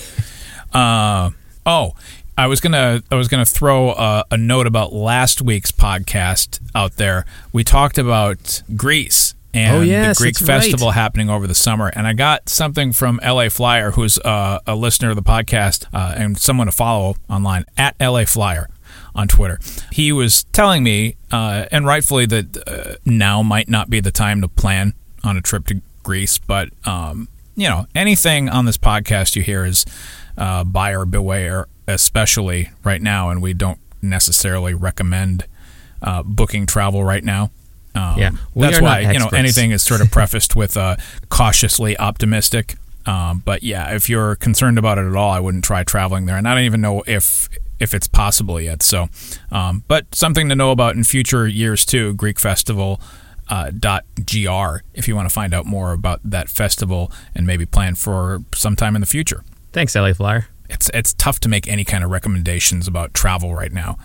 Uh, 0.75 1.31
oh, 1.65 1.95
I 2.37 2.49
was 2.49 2.61
gonna 2.61 3.03
I 3.11 3.15
was 3.15 3.29
gonna 3.29 3.47
throw 3.47 3.93
a, 3.93 4.25
a 4.31 4.37
note 4.37 4.67
about 4.67 4.93
last 4.93 5.41
week's 5.41 5.71
podcast 5.73 6.61
out 6.75 6.97
there. 6.97 7.25
We 7.53 7.65
talked 7.65 7.97
about 7.97 8.63
Greece 8.77 9.35
and 9.55 9.77
Oh, 9.77 9.81
yes, 9.81 10.19
the 10.19 10.23
Greek 10.25 10.35
that's 10.35 10.47
right. 10.49 10.63
festival 10.63 10.91
happening 10.91 11.31
over 11.31 11.47
the 11.47 11.55
summer, 11.55 11.89
and 11.95 12.07
I 12.07 12.13
got 12.13 12.51
something 12.51 12.93
from 12.93 13.19
LA 13.25 13.49
Flyer, 13.49 13.93
who's 13.93 14.19
uh, 14.19 14.59
a 14.67 14.75
listener 14.75 15.11
of 15.11 15.17
the 15.17 15.23
podcast 15.23 15.87
uh, 15.95 16.15
and 16.15 16.37
someone 16.37 16.67
to 16.67 16.73
follow 16.73 17.17
online 17.31 17.65
at 17.79 17.97
LA 17.99 18.27
Flyer 18.27 18.69
on 19.15 19.29
Twitter. 19.29 19.59
He 19.93 20.13
was 20.13 20.45
telling 20.53 20.83
me, 20.83 21.17
uh, 21.33 21.65
and 21.73 21.87
rightfully, 21.87 22.27
that 22.27 22.69
uh, 22.69 22.97
now 23.07 23.43
might 23.43 23.69
not 23.71 23.89
be 23.89 24.01
the 24.01 24.11
time 24.13 24.43
to 24.43 24.49
plan 24.49 24.93
on 25.25 25.39
a 25.39 25.41
trip 25.41 25.67
to 25.69 25.81
Greece, 26.03 26.37
but 26.37 26.69
um, 26.87 27.29
you 27.56 27.69
know, 27.69 27.87
anything 27.94 28.49
on 28.49 28.67
this 28.67 28.76
podcast 28.79 29.35
you 29.35 29.43
hear 29.43 29.64
is 29.64 29.85
uh, 30.38 30.62
buyer 30.64 31.05
beware, 31.05 31.67
especially 31.88 32.70
right 32.85 33.03
now, 33.03 33.31
and 33.31 33.43
we 33.43 33.55
don't 33.55 33.79
necessarily 34.03 34.75
recommend 34.75 35.47
uh, 36.03 36.23
booking 36.23 36.67
travel 36.67 37.03
right 37.03 37.25
now. 37.25 37.50
Um, 37.94 38.19
Yeah, 38.19 38.31
we 38.55 38.67
that's 38.67 38.79
are 38.79 38.82
why 38.82 39.03
not 39.03 39.14
you 39.14 39.19
know 39.20 39.29
anything 39.32 39.70
is 39.70 39.82
sort 39.82 40.00
of 40.00 40.11
prefaced 40.12 40.55
with 40.55 40.76
uh, 40.76 40.97
cautiously 41.29 41.99
optimistic. 41.99 42.76
Um, 43.06 43.43
but 43.44 43.62
yeah, 43.62 43.94
if 43.94 44.09
you're 44.09 44.35
concerned 44.35 44.79
about 44.79 44.99
it 44.99 45.06
at 45.06 45.14
all, 45.17 45.31
I 45.31 45.41
wouldn't 45.41 45.64
try 45.64 45.85
traveling 45.85 46.26
there, 46.26 46.37
and 46.37 46.47
I 46.47 46.55
don't 46.55 46.64
even 46.64 46.81
know 46.81 47.02
if 47.06 47.49
if 47.81 47.94
it's 47.94 48.06
possible 48.09 48.61
yet. 48.61 48.82
So, 48.82 49.09
um, 49.50 49.85
but 49.88 50.14
something 50.14 50.49
to 50.49 50.56
know 50.56 50.73
about 50.73 50.97
in 50.97 51.05
future 51.05 51.47
years 51.47 51.85
too. 51.85 52.14
Greek 52.14 52.38
Festival. 52.38 53.00
Uh, 53.49 53.71
dot 53.71 54.05
gr 54.25 54.79
if 54.93 55.07
you 55.07 55.15
want 55.15 55.29
to 55.29 55.33
find 55.33 55.55
out 55.55 55.65
more 55.65 55.93
about 55.93 56.19
that 56.25 56.49
festival 56.49 57.13
and 57.33 57.47
maybe 57.47 57.65
plan 57.65 57.95
for 57.95 58.43
sometime 58.55 58.97
in 58.97 59.01
the 59.01 59.07
future 59.07 59.45
Thanks, 59.73 59.95
LA 59.95 60.13
Flyer. 60.15 60.49
it's 60.69 60.91
it's 60.93 61.13
tough 61.15 61.39
to 61.41 61.49
make 61.49 61.69
any 61.69 61.85
kind 61.85 62.03
of 62.03 62.11
recommendations 62.11 62.89
about 62.89 63.15
travel 63.15 63.55
right 63.55 63.73
now. 63.73 63.99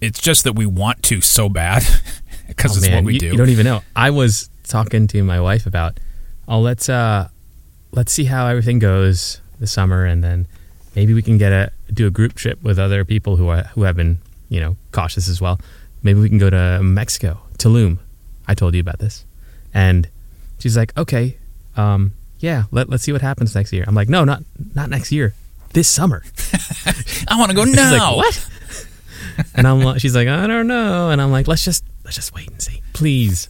It's 0.00 0.20
just 0.20 0.44
that 0.44 0.52
we 0.54 0.66
want 0.66 1.02
to 1.04 1.20
so 1.20 1.48
bad 1.48 1.82
because 2.46 2.76
Oh, 2.76 2.78
it's 2.78 2.86
man, 2.86 2.96
what 2.96 3.04
we 3.06 3.14
you, 3.14 3.18
do. 3.20 3.26
You 3.28 3.36
don't 3.36 3.48
even 3.48 3.64
know. 3.64 3.82
I 3.96 4.10
was 4.10 4.50
talking 4.64 5.06
to 5.08 5.22
my 5.24 5.40
wife 5.40 5.66
about, 5.66 5.98
oh, 6.46 6.60
let's 6.60 6.88
uh, 6.88 7.28
let's 7.92 8.12
see 8.12 8.24
how 8.24 8.46
everything 8.46 8.78
goes 8.78 9.40
this 9.58 9.72
summer, 9.72 10.04
and 10.04 10.22
then 10.22 10.46
maybe 10.94 11.14
we 11.14 11.22
can 11.22 11.38
get 11.38 11.52
a 11.52 11.72
do 11.92 12.06
a 12.06 12.10
group 12.10 12.34
trip 12.34 12.62
with 12.62 12.78
other 12.78 13.04
people 13.04 13.36
who 13.36 13.48
are 13.48 13.62
who 13.74 13.82
have 13.84 13.96
been 13.96 14.18
you 14.50 14.60
know 14.60 14.76
cautious 14.92 15.28
as 15.28 15.40
well. 15.40 15.58
Maybe 16.02 16.20
we 16.20 16.28
can 16.28 16.38
go 16.38 16.50
to 16.50 16.80
Mexico, 16.82 17.38
Tulum. 17.58 17.98
I 18.46 18.54
told 18.54 18.74
you 18.74 18.80
about 18.80 18.98
this, 18.98 19.24
and 19.72 20.08
she's 20.58 20.76
like, 20.76 20.96
okay, 20.96 21.36
um, 21.76 22.12
yeah, 22.40 22.64
let 22.70 22.88
let's 22.88 23.02
see 23.02 23.12
what 23.12 23.22
happens 23.22 23.54
next 23.54 23.72
year. 23.72 23.84
I'm 23.86 23.94
like, 23.94 24.08
no, 24.08 24.24
not 24.24 24.42
not 24.74 24.90
next 24.90 25.12
year, 25.12 25.34
this 25.72 25.88
summer. 25.88 26.22
I 27.28 27.38
want 27.38 27.50
to 27.50 27.56
go 27.56 27.64
now. 27.64 27.92
like, 27.92 28.16
what? 28.16 28.48
and 29.54 29.66
I'm 29.66 29.80
like, 29.80 30.00
she's 30.00 30.14
like, 30.14 30.28
I 30.28 30.46
don't 30.46 30.66
know. 30.66 31.10
And 31.10 31.20
I'm 31.22 31.30
like, 31.30 31.48
let's 31.48 31.64
just 31.64 31.84
let's 32.04 32.16
just 32.16 32.34
wait 32.34 32.48
and 32.50 32.60
see, 32.60 32.82
please. 32.92 33.48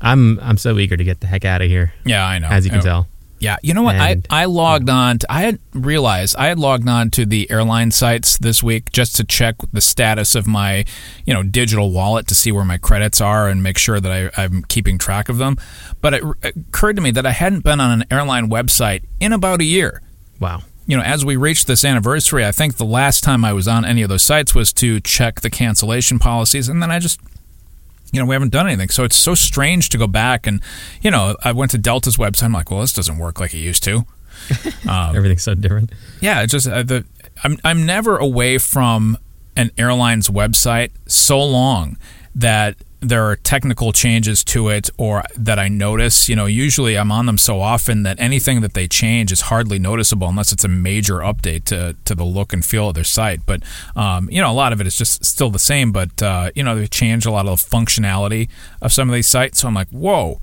I'm 0.00 0.38
I'm 0.40 0.58
so 0.58 0.78
eager 0.78 0.96
to 0.96 1.04
get 1.04 1.20
the 1.20 1.26
heck 1.26 1.44
out 1.44 1.62
of 1.62 1.68
here, 1.68 1.92
Yeah, 2.04 2.24
I 2.26 2.38
know. 2.38 2.48
as 2.48 2.64
you 2.64 2.70
can 2.70 2.80
Oh, 2.80 2.82
tell. 2.82 3.08
Yeah, 3.44 3.56
you 3.62 3.74
know 3.74 3.82
what? 3.82 3.96
I, 3.96 4.10
And- 4.12 4.26
I 4.30 4.46
logged 4.46 4.88
on. 4.88 5.18
To, 5.18 5.30
I 5.30 5.42
had 5.42 5.58
realized 5.74 6.34
I 6.36 6.46
had 6.46 6.58
logged 6.58 6.88
on 6.88 7.10
to 7.10 7.26
the 7.26 7.50
airline 7.50 7.90
sites 7.90 8.38
this 8.38 8.62
week 8.62 8.90
just 8.90 9.16
to 9.16 9.24
check 9.24 9.56
the 9.72 9.80
status 9.82 10.34
of 10.34 10.46
my, 10.46 10.84
you 11.26 11.34
know, 11.34 11.42
digital 11.42 11.90
wallet 11.90 12.26
to 12.28 12.34
see 12.34 12.50
where 12.52 12.64
my 12.64 12.78
credits 12.78 13.20
are 13.20 13.48
and 13.48 13.62
make 13.62 13.76
sure 13.76 14.00
that 14.00 14.10
I, 14.38 14.42
I'm 14.42 14.62
keeping 14.62 14.96
track 14.98 15.28
of 15.28 15.36
them. 15.36 15.56
But 16.00 16.14
it 16.14 16.22
occurred 16.42 16.96
to 16.96 17.02
me 17.02 17.10
that 17.10 17.26
I 17.26 17.32
hadn't 17.32 17.64
been 17.64 17.80
on 17.80 18.00
an 18.00 18.06
airline 18.10 18.48
website 18.48 19.02
in 19.20 19.32
about 19.32 19.60
a 19.60 19.64
year. 19.64 20.00
Wow. 20.40 20.62
you 20.86 20.96
know, 20.96 21.02
as 21.02 21.24
we 21.24 21.36
reach 21.36 21.66
this 21.66 21.84
anniversary, 21.84 22.44
I 22.44 22.52
think 22.52 22.76
the 22.76 22.84
last 22.84 23.22
time 23.22 23.44
I 23.44 23.52
was 23.52 23.68
on 23.68 23.84
any 23.84 24.02
of 24.02 24.08
those 24.08 24.22
sites 24.22 24.54
was 24.54 24.72
to 24.74 25.00
check 25.00 25.40
the 25.42 25.50
cancellation 25.50 26.18
policies, 26.18 26.68
and 26.68 26.82
then 26.82 26.90
I 26.90 26.98
just, 26.98 27.20
you 28.14 28.20
know, 28.20 28.26
we 28.26 28.34
haven't 28.34 28.52
done 28.52 28.66
anything. 28.66 28.88
So 28.90 29.04
it's 29.04 29.16
so 29.16 29.34
strange 29.34 29.88
to 29.90 29.98
go 29.98 30.06
back 30.06 30.46
and, 30.46 30.60
you 31.02 31.10
know, 31.10 31.36
I 31.42 31.52
went 31.52 31.72
to 31.72 31.78
Delta's 31.78 32.16
website. 32.16 32.44
I'm 32.44 32.52
like, 32.52 32.70
well, 32.70 32.80
this 32.80 32.92
doesn't 32.92 33.18
work 33.18 33.40
like 33.40 33.52
it 33.54 33.58
used 33.58 33.82
to. 33.84 34.06
Um, 34.86 35.16
Everything's 35.16 35.42
so 35.42 35.54
different. 35.54 35.92
Yeah, 36.20 36.42
it's 36.42 36.52
just 36.52 36.68
uh, 36.68 36.82
the 36.82 37.06
I'm 37.42 37.56
I'm 37.64 37.86
never 37.86 38.18
away 38.18 38.58
from 38.58 39.16
an 39.56 39.70
airline's 39.78 40.28
website 40.28 40.90
so 41.06 41.42
long 41.42 41.96
that 42.34 42.76
there 43.04 43.24
are 43.24 43.36
technical 43.36 43.92
changes 43.92 44.42
to 44.44 44.68
it 44.68 44.90
or 44.96 45.22
that 45.36 45.58
I 45.58 45.68
notice. 45.68 46.28
You 46.28 46.36
know, 46.36 46.46
usually 46.46 46.96
I'm 46.96 47.12
on 47.12 47.26
them 47.26 47.38
so 47.38 47.60
often 47.60 48.02
that 48.04 48.18
anything 48.20 48.60
that 48.62 48.74
they 48.74 48.88
change 48.88 49.32
is 49.32 49.42
hardly 49.42 49.78
noticeable 49.78 50.28
unless 50.28 50.52
it's 50.52 50.64
a 50.64 50.68
major 50.68 51.16
update 51.18 51.64
to, 51.64 51.96
to 52.04 52.14
the 52.14 52.24
look 52.24 52.52
and 52.52 52.64
feel 52.64 52.88
of 52.88 52.94
their 52.94 53.04
site. 53.04 53.46
But 53.46 53.62
um, 53.96 54.28
you 54.30 54.40
know, 54.40 54.50
a 54.50 54.54
lot 54.54 54.72
of 54.72 54.80
it 54.80 54.86
is 54.86 54.96
just 54.96 55.24
still 55.24 55.50
the 55.50 55.58
same. 55.58 55.92
But 55.92 56.22
uh, 56.22 56.50
you 56.54 56.62
know, 56.62 56.76
they 56.76 56.86
changed 56.86 57.26
a 57.26 57.30
lot 57.30 57.46
of 57.46 57.60
the 57.62 57.76
functionality 57.76 58.48
of 58.82 58.92
some 58.92 59.08
of 59.08 59.14
these 59.14 59.28
sites. 59.28 59.60
So 59.60 59.68
I'm 59.68 59.74
like, 59.74 59.88
whoa 59.90 60.40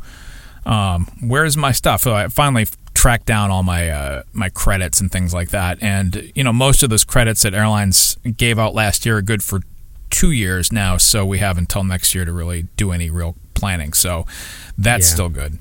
um, 0.65 1.07
where's 1.21 1.57
my 1.57 1.71
stuff? 1.71 2.01
So 2.01 2.13
I 2.13 2.27
finally 2.27 2.67
tracked 2.93 3.25
down 3.25 3.49
all 3.49 3.63
my 3.63 3.89
uh, 3.89 4.23
my 4.33 4.49
credits 4.49 5.01
and 5.01 5.11
things 5.11 5.33
like 5.33 5.49
that. 5.49 5.81
And 5.81 6.31
you 6.35 6.43
know, 6.43 6.53
most 6.53 6.83
of 6.83 6.89
those 6.89 7.03
credits 7.03 7.41
that 7.43 7.53
airlines 7.53 8.17
gave 8.37 8.59
out 8.59 8.73
last 8.73 9.05
year 9.05 9.17
are 9.17 9.21
good 9.21 9.43
for 9.43 9.61
two 10.11 10.31
years 10.31 10.71
now. 10.71 10.97
So 10.97 11.25
we 11.25 11.39
have 11.39 11.57
until 11.57 11.83
next 11.83 12.13
year 12.13 12.25
to 12.25 12.31
really 12.31 12.67
do 12.77 12.91
any 12.91 13.09
real 13.09 13.35
planning. 13.53 13.93
So 13.93 14.25
that's 14.77 15.07
Yeah. 15.09 15.13
still 15.13 15.29
good. 15.29 15.57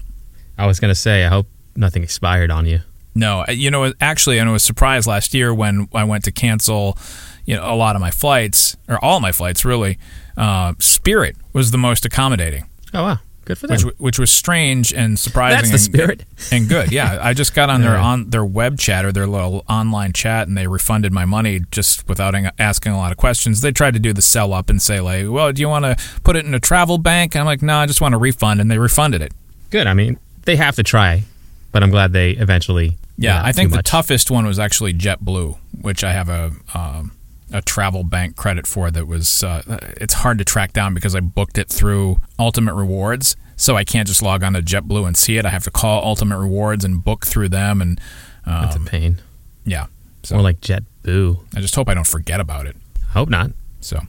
I 0.58 0.66
was 0.66 0.78
gonna 0.80 0.94
say, 0.94 1.24
I 1.24 1.28
hope 1.28 1.46
nothing 1.76 2.02
expired 2.02 2.50
on 2.50 2.66
you. 2.66 2.80
No, 3.14 3.44
uh, 3.48 3.52
you 3.52 3.70
know, 3.70 3.92
actually, 4.00 4.38
I 4.40 4.48
was 4.48 4.62
surprised 4.62 5.06
last 5.06 5.34
year 5.34 5.52
when 5.54 5.88
I 5.94 6.04
went 6.04 6.24
to 6.24 6.30
cancel, 6.32 6.96
you 7.44 7.56
know, 7.56 7.64
a 7.64 7.74
lot 7.74 7.96
of 7.96 8.00
my 8.02 8.10
flights 8.10 8.76
or 8.88 9.02
all 9.04 9.20
my 9.20 9.32
flights 9.32 9.64
really. 9.64 9.98
Uh, 10.36 10.74
Spirit 10.78 11.36
was 11.52 11.70
the 11.70 11.78
most 11.78 12.04
accommodating. 12.04 12.66
Oh 12.94 13.02
wow, 13.02 13.18
Good 13.50 13.58
for 13.58 13.66
them. 13.66 13.74
which 13.84 13.94
which 13.98 14.18
was 14.20 14.30
strange 14.30 14.92
and 14.92 15.18
surprising. 15.18 15.56
That's 15.56 15.70
the 15.70 15.74
and- 15.74 15.80
spirit. 16.20 16.24
and 16.52 16.68
good. 16.68 16.92
Yeah, 16.92 17.18
I 17.20 17.34
just 17.34 17.52
got 17.52 17.68
on 17.68 17.80
their 17.80 17.96
on 17.96 18.30
their 18.30 18.44
web 18.44 18.78
chat 18.78 19.04
or 19.04 19.10
their 19.10 19.26
little 19.26 19.64
online 19.68 20.12
chat, 20.12 20.46
and 20.46 20.56
they 20.56 20.68
refunded 20.68 21.12
my 21.12 21.24
money 21.24 21.62
just 21.72 22.08
without 22.08 22.32
asking 22.60 22.92
a 22.92 22.96
lot 22.96 23.10
of 23.10 23.18
questions. 23.18 23.60
They 23.60 23.72
tried 23.72 23.94
to 23.94 23.98
do 23.98 24.12
the 24.12 24.22
sell 24.22 24.52
up 24.52 24.70
and 24.70 24.80
say 24.80 25.00
like, 25.00 25.28
"Well, 25.28 25.50
do 25.50 25.60
you 25.60 25.68
want 25.68 25.84
to 25.84 25.96
put 26.22 26.36
it 26.36 26.46
in 26.46 26.54
a 26.54 26.60
travel 26.60 26.96
bank?" 26.96 27.34
And 27.34 27.40
I'm 27.40 27.46
like, 27.46 27.60
"No, 27.60 27.78
I 27.78 27.86
just 27.86 28.00
want 28.00 28.14
a 28.14 28.18
refund," 28.18 28.60
and 28.60 28.70
they 28.70 28.78
refunded 28.78 29.20
it. 29.20 29.32
Good. 29.70 29.88
I 29.88 29.94
mean, 29.94 30.20
they 30.44 30.54
have 30.54 30.76
to 30.76 30.84
try, 30.84 31.24
but 31.72 31.82
I'm 31.82 31.90
glad 31.90 32.12
they 32.12 32.30
eventually. 32.30 32.98
Yeah, 33.18 33.42
I 33.44 33.50
think 33.50 33.72
the 33.72 33.82
toughest 33.82 34.30
one 34.30 34.46
was 34.46 34.60
actually 34.60 34.94
JetBlue, 34.94 35.58
which 35.82 36.04
I 36.04 36.12
have 36.12 36.28
a 36.28 36.52
um, 36.72 37.10
a 37.52 37.60
travel 37.62 38.04
bank 38.04 38.36
credit 38.36 38.66
for. 38.66 38.90
That 38.90 39.06
was 39.06 39.42
uh, 39.44 39.62
it's 40.00 40.14
hard 40.14 40.38
to 40.38 40.44
track 40.44 40.72
down 40.72 40.94
because 40.94 41.14
I 41.14 41.20
booked 41.20 41.58
it 41.58 41.68
through 41.68 42.18
Ultimate 42.38 42.74
Rewards, 42.74 43.36
so 43.56 43.76
I 43.76 43.84
can't 43.84 44.06
just 44.08 44.22
log 44.22 44.42
on 44.42 44.52
to 44.54 44.62
JetBlue 44.62 45.06
and 45.06 45.16
see 45.16 45.36
it. 45.36 45.44
I 45.44 45.50
have 45.50 45.64
to 45.64 45.70
call 45.70 46.04
Ultimate 46.04 46.38
Rewards 46.38 46.84
and 46.84 47.02
book 47.04 47.26
through 47.26 47.48
them, 47.50 47.80
and 47.82 48.00
um, 48.46 48.62
That's 48.62 48.76
a 48.76 48.80
pain. 48.80 49.18
yeah. 49.64 49.86
So 50.22 50.34
More 50.34 50.42
like 50.42 50.60
Jet 50.60 50.82
Boo. 51.02 51.40
I 51.56 51.60
just 51.60 51.74
hope 51.74 51.88
I 51.88 51.94
don't 51.94 52.06
forget 52.06 52.40
about 52.40 52.66
it. 52.66 52.76
Hope 53.12 53.28
not. 53.30 53.52
So 53.80 53.96
uh, 53.96 54.02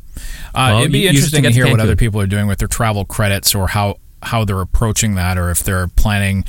Well, 0.53 0.79
it'd 0.79 0.91
be 0.91 0.99
you- 0.99 1.03
you 1.05 1.09
interesting 1.11 1.43
to 1.43 1.49
get 1.49 1.55
to 1.55 1.63
hear 1.63 1.71
what 1.71 1.79
other 1.79 1.95
people 1.95 2.19
are 2.19 2.27
doing 2.27 2.47
with 2.47 2.59
their 2.59 2.67
travel 2.67 3.05
credits 3.05 3.55
or 3.55 3.69
how 3.69 3.97
how 4.23 4.43
they're 4.45 4.61
approaching 4.61 5.15
that, 5.15 5.37
or 5.37 5.49
if 5.49 5.63
they're 5.63 5.87
planning 5.87 6.43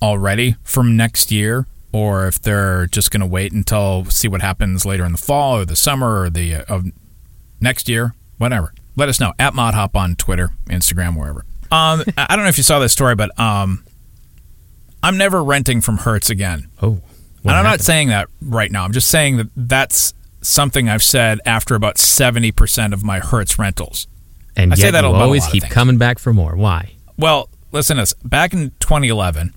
already 0.00 0.56
from 0.62 0.96
next 0.96 1.32
year, 1.32 1.66
or 1.92 2.26
if 2.26 2.40
they're 2.40 2.86
just 2.86 3.10
going 3.10 3.20
to 3.20 3.26
wait 3.26 3.52
until 3.52 4.04
see 4.06 4.28
what 4.28 4.40
happens 4.40 4.86
later 4.86 5.04
in 5.04 5.12
the 5.12 5.18
fall 5.18 5.58
or 5.58 5.64
the 5.64 5.76
summer 5.76 6.22
or 6.22 6.30
the 6.30 6.56
uh, 6.56 6.64
of 6.68 6.86
next 7.60 7.88
year, 7.88 8.14
whatever. 8.38 8.72
Let 8.96 9.08
us 9.08 9.20
know 9.20 9.32
at 9.38 9.54
ModHop 9.54 9.94
on 9.94 10.16
Twitter, 10.16 10.50
Instagram, 10.66 11.16
wherever. 11.16 11.44
Um, 11.70 12.04
I 12.16 12.34
don't 12.36 12.44
know 12.44 12.48
if 12.48 12.58
you 12.58 12.64
saw 12.64 12.78
this 12.78 12.92
story, 12.92 13.14
but 13.14 13.38
um, 13.38 13.84
I'm 15.02 15.16
never 15.16 15.42
renting 15.42 15.80
from 15.80 15.98
Hertz 15.98 16.30
again. 16.30 16.68
Oh. 16.82 17.00
and 17.42 17.52
I'm 17.52 17.64
not 17.64 17.80
saying 17.80 18.08
that 18.08 18.28
right 18.40 18.70
now. 18.70 18.84
I'm 18.84 18.92
just 18.92 19.08
saying 19.08 19.38
that 19.38 19.48
that's 19.56 20.14
something 20.42 20.88
I've 20.88 21.02
said 21.02 21.40
after 21.46 21.74
about 21.74 21.96
70% 21.96 22.92
of 22.92 23.02
my 23.02 23.20
Hertz 23.20 23.58
rentals. 23.58 24.06
And 24.56 24.72
I 24.72 24.76
say 24.76 24.90
that 24.90 25.04
you 25.04 25.10
always 25.10 25.46
keep 25.46 25.64
coming 25.64 25.96
back 25.96 26.18
for 26.18 26.32
more. 26.32 26.56
Why? 26.56 26.92
Well, 27.16 27.48
listen 27.70 27.96
to 27.96 28.02
this. 28.02 28.14
Back 28.14 28.52
in 28.52 28.70
2011, 28.80 29.54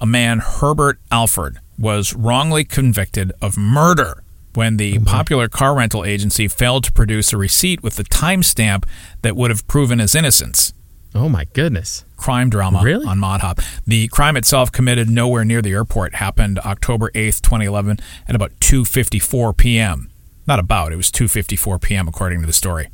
a 0.00 0.06
man, 0.06 0.38
Herbert 0.40 0.98
Alford, 1.12 1.58
was 1.78 2.14
wrongly 2.14 2.64
convicted 2.64 3.32
of 3.40 3.56
murder 3.56 4.22
when 4.54 4.76
the 4.78 4.94
Mm-hmm. 4.94 5.04
popular 5.04 5.48
car 5.48 5.76
rental 5.76 6.04
agency 6.04 6.48
failed 6.48 6.82
to 6.84 6.92
produce 6.92 7.32
a 7.32 7.36
receipt 7.36 7.82
with 7.82 7.94
the 7.96 8.02
timestamp 8.04 8.84
that 9.22 9.36
would 9.36 9.50
have 9.50 9.66
proven 9.68 9.98
his 10.00 10.14
innocence. 10.14 10.72
Oh 11.14 11.28
my 11.28 11.44
goodness. 11.52 12.04
crime 12.16 12.50
drama 12.50 12.80
Really? 12.82 13.06
on 13.06 13.18
ModHop. 13.18 13.64
The 13.86 14.08
crime 14.08 14.36
itself, 14.36 14.70
committed 14.72 15.08
nowhere 15.08 15.44
near 15.44 15.62
the 15.62 15.72
airport, 15.72 16.14
happened 16.16 16.58
October 16.60 17.10
8th, 17.14 17.40
2011 17.42 17.98
at 18.28 18.34
about 18.34 18.52
2:54 18.60 19.56
p.m. 19.56 20.08
Not 20.46 20.58
about, 20.58 20.92
it 20.92 20.96
was 20.96 21.10
2:54 21.10 21.80
p.m. 21.80 22.06
according 22.08 22.40
to 22.40 22.46
the 22.46 22.52
story. 22.52 22.88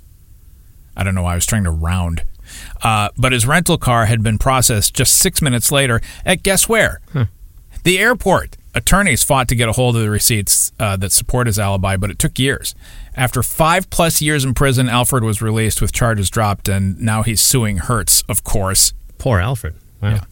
I 0.97 1.03
don't 1.05 1.15
know 1.15 1.23
why 1.23 1.33
I 1.33 1.35
was 1.35 1.47
trying 1.47 1.65
to 1.65 1.71
round. 1.71 2.23
Uh, 2.83 3.09
but 3.17 3.33
his 3.33 3.47
rental 3.47 3.79
car 3.79 4.07
had 4.07 4.23
been 4.23 4.39
processed 4.39 4.95
just 4.95 5.15
six 5.17 5.41
minutes 5.43 5.71
later 5.73 6.01
at 6.25 6.43
guess 6.43 6.69
where? 6.69 7.01
The 7.85 7.99
airport. 7.99 8.57
Attorneys 8.75 9.25
fought 9.25 9.49
to 9.49 9.55
get 9.55 9.71
a 9.71 9.73
hold 9.73 9.97
of 9.97 10.03
the 10.03 10.11
receipts 10.11 10.71
uh, 10.79 10.97
that 10.99 11.11
support 11.11 11.47
his 11.47 11.59
alibi, 11.59 11.97
but 11.97 12.11
it 12.11 12.19
took 12.19 12.39
years. 12.39 12.75
After 13.17 13.43
five 13.43 13.89
plus 13.89 14.21
years 14.21 14.45
in 14.45 14.53
prison, 14.53 14.87
Alfred 14.91 15.25
was 15.25 15.41
released 15.41 15.81
with 15.81 15.93
charges 15.93 16.29
dropped, 16.29 16.69
and 16.69 17.01
now 17.01 17.23
he's 17.23 17.41
suing 17.41 17.79
Hertz, 17.79 18.23
of 18.29 18.45
course. 18.45 18.93
Poor 19.17 19.39
Alfred. 19.41 19.77
Wow. 20.03 20.11
Yeah. 20.11 20.25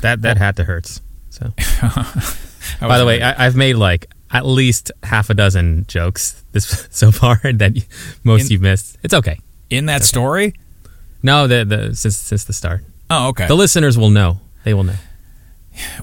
That 0.00 0.22
that 0.22 0.38
had 0.38 0.56
to 0.56 0.64
hurts. 0.64 1.02
So. 1.28 1.52
By 2.80 2.98
the 2.98 3.04
way. 3.04 3.20
I, 3.20 3.46
I've 3.46 3.56
made 3.56 3.74
like 3.74 4.06
at 4.30 4.46
least 4.46 4.90
half 5.02 5.28
a 5.28 5.34
dozen 5.34 5.84
jokes 5.88 6.42
this 6.52 6.88
so 6.90 7.12
far 7.12 7.40
that 7.44 7.76
most 8.24 8.46
In- 8.46 8.52
you've 8.52 8.62
missed. 8.62 8.96
It's 9.02 9.12
okay. 9.12 9.38
in 9.68 9.86
that 9.86 10.02
story. 10.04 10.54
No, 11.22 11.46
the 11.46 11.64
the 11.64 11.94
since 11.96 12.16
since 12.16 12.44
the 12.44 12.52
start, 12.52 12.82
Oh, 13.10 13.28
okay. 13.28 13.46
the 13.46 13.54
listeners 13.54 13.96
will 13.98 14.10
know. 14.10 14.40
They 14.64 14.74
will 14.74 14.84
know. 14.84 14.96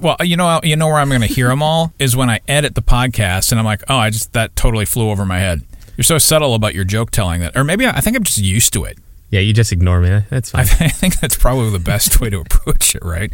Well, 0.01 0.17
you 0.21 0.35
know, 0.35 0.59
you 0.63 0.75
know 0.75 0.87
where 0.87 0.97
I'm 0.97 1.09
going 1.09 1.21
to 1.21 1.27
hear 1.27 1.47
them 1.49 1.61
all 1.61 1.93
is 1.99 2.15
when 2.15 2.29
I 2.29 2.39
edit 2.47 2.73
the 2.75 2.81
podcast, 2.81 3.51
and 3.51 3.59
I'm 3.59 3.65
like, 3.65 3.83
oh, 3.87 3.97
I 3.97 4.09
just 4.09 4.33
that 4.33 4.55
totally 4.55 4.85
flew 4.85 5.09
over 5.09 5.25
my 5.25 5.39
head. 5.39 5.61
You're 5.95 6.03
so 6.05 6.17
subtle 6.17 6.55
about 6.55 6.73
your 6.73 6.85
joke 6.85 7.11
telling 7.11 7.41
that, 7.41 7.55
or 7.55 7.63
maybe 7.63 7.85
I, 7.85 7.97
I 7.97 8.01
think 8.01 8.17
I'm 8.17 8.23
just 8.23 8.37
used 8.39 8.73
to 8.73 8.85
it. 8.85 8.97
Yeah, 9.29 9.41
you 9.41 9.53
just 9.53 9.71
ignore 9.71 10.01
me. 10.01 10.21
That's 10.29 10.55
I, 10.55 10.63
fine. 10.63 10.85
I 10.87 10.89
think 10.89 11.19
that's 11.19 11.35
probably 11.37 11.69
the 11.71 11.79
best 11.79 12.19
way 12.19 12.29
to 12.31 12.39
approach 12.41 12.95
it, 12.95 13.03
right? 13.05 13.31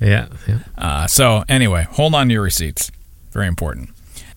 yeah, 0.00 0.28
yeah. 0.46 0.58
Uh, 0.78 1.06
so 1.06 1.44
anyway, 1.48 1.86
hold 1.90 2.14
on 2.14 2.28
to 2.28 2.34
your 2.34 2.42
receipts. 2.42 2.92
Very 3.32 3.48
important. 3.48 3.90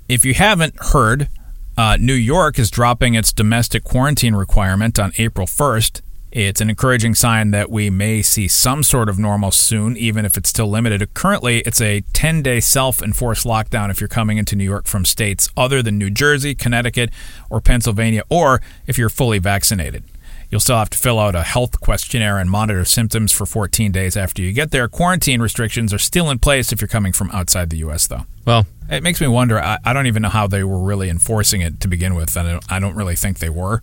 If 0.10 0.26
you 0.26 0.34
haven't 0.34 0.76
heard, 0.92 1.30
uh, 1.78 1.98
New 2.00 2.14
York 2.14 2.58
is 2.58 2.72
dropping 2.72 3.14
its 3.14 3.32
domestic 3.32 3.84
quarantine 3.84 4.36
requirement 4.36 4.98
on 5.00 5.12
April 5.18 5.46
1st. 5.48 6.02
It's 6.34 6.62
an 6.62 6.70
encouraging 6.72 7.14
sign 7.14 7.52
that 7.52 7.70
we 7.70 7.92
may 7.92 8.24
see 8.24 8.48
some 8.48 8.82
sort 8.82 9.08
of 9.08 9.20
normal 9.20 9.52
soon, 9.52 9.96
even 9.96 10.26
if 10.26 10.36
it's 10.36 10.50
still 10.50 10.66
limited. 10.66 11.14
Currently, 11.14 11.60
it's 11.60 11.80
a 11.80 12.02
10 12.14 12.42
day 12.42 12.60
self 12.60 13.04
enforced 13.04 13.46
lockdown 13.46 13.92
if 13.92 14.02
you're 14.02 14.08
coming 14.08 14.40
into 14.40 14.56
New 14.56 14.64
York 14.64 14.88
from 14.88 15.06
states 15.06 15.48
other 15.56 15.84
than 15.84 16.00
New 16.00 16.10
Jersey, 16.10 16.56
Connecticut, 16.56 17.12
or 17.52 17.62
Pennsylvania, 17.62 18.24
or 18.30 18.64
if 18.88 18.98
you're 18.98 19.10
fully 19.10 19.38
vaccinated. 19.38 20.06
You'll 20.50 20.60
still 20.60 20.78
have 20.78 20.90
to 20.90 20.98
fill 20.98 21.20
out 21.20 21.36
a 21.36 21.44
health 21.44 21.80
questionnaire 21.80 22.40
and 22.40 22.50
monitor 22.50 22.84
symptoms 22.84 23.32
for 23.32 23.46
14 23.46 23.92
days 23.92 24.18
after 24.18 24.42
you 24.42 24.54
get 24.54 24.72
there. 24.72 24.88
Quarantine 24.88 25.40
restrictions 25.40 25.94
are 25.94 26.00
still 26.00 26.32
in 26.32 26.40
place 26.40 26.72
if 26.72 26.82
you're 26.82 26.88
coming 26.88 27.14
from 27.14 27.30
outside 27.30 27.70
the 27.70 27.78
U.S., 27.78 28.08
though. 28.08 28.26
Well, 28.46 28.66
It 28.90 29.04
makes 29.04 29.22
me 29.22 29.28
wonder. 29.28 29.60
I, 29.60 29.78
I 29.86 29.94
don't 29.94 30.08
even 30.08 30.24
know 30.24 30.30
how 30.30 30.48
they 30.48 30.64
were 30.64 30.80
really 30.80 31.10
enforcing 31.10 31.62
it 31.62 31.80
to 31.82 31.88
begin 31.88 32.16
with, 32.16 32.36
and 32.36 32.48
I 32.48 32.52
don't, 32.52 32.72
I 32.72 32.80
don't 32.80 32.96
really 32.96 33.16
think 33.16 33.40
they 33.40 33.50
were. 33.50 33.82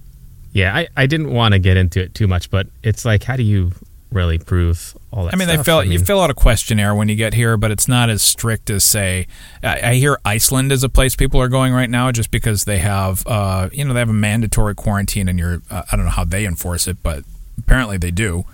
Yeah. 0.52 0.75
I, 0.75 0.88
I 0.97 1.07
didn't 1.07 1.33
want 1.33 1.52
to 1.52 1.59
get 1.59 1.76
into 1.76 2.00
it 2.00 2.14
too 2.14 2.26
much, 2.26 2.50
but 2.50 2.66
it's 2.83 3.04
like, 3.04 3.25
how 3.25 3.37
do 3.37 3.42
you 3.42 3.73
really 4.12 4.38
prove 4.38 4.97
all 5.12 5.25
that? 5.25 5.35
I 5.35 5.37
mean, 5.37 5.49
they 5.49 5.62
fill 5.62 5.78
I 5.78 5.83
you 5.85 5.99
fill 5.99 6.21
out 6.21 6.30
a 6.30 6.35
questionnaire 6.35 6.95
when 6.95 7.09
you 7.09 7.14
get 7.14 7.35
here, 7.35 7.57
but 7.57 7.71
it's 7.71 7.88
not 7.88 8.11
as 8.11 8.23
strict 8.23 8.71
as 8.71 8.85
say. 8.85 9.26
I, 9.62 9.80
I 9.90 9.95
hear 9.95 10.19
Iceland 10.25 10.73
is 10.73 10.83
a 10.83 10.88
place 10.88 11.14
people 11.14 11.40
are 11.40 11.49
going 11.49 11.73
right 11.73 11.90
now, 11.90 12.11
just 12.12 12.30
because 12.30 12.64
they 12.64 12.78
have, 12.78 13.26
uh, 13.26 13.69
you 13.73 13.85
know, 13.85 13.92
they 13.92 14.00
have 14.00 14.09
a 14.09 14.14
mandatory 14.14 14.75
quarantine, 14.75 15.28
and 15.28 15.38
you're. 15.38 15.62
Uh, 15.71 15.83
I 15.90 15.97
don't 15.97 16.04
know 16.04 16.11
how 16.11 16.25
they 16.25 16.45
enforce 16.45 16.87
it, 16.88 17.02
but 17.02 17.25
apparently 17.59 17.99
they 17.99 18.11
do. 18.11 18.45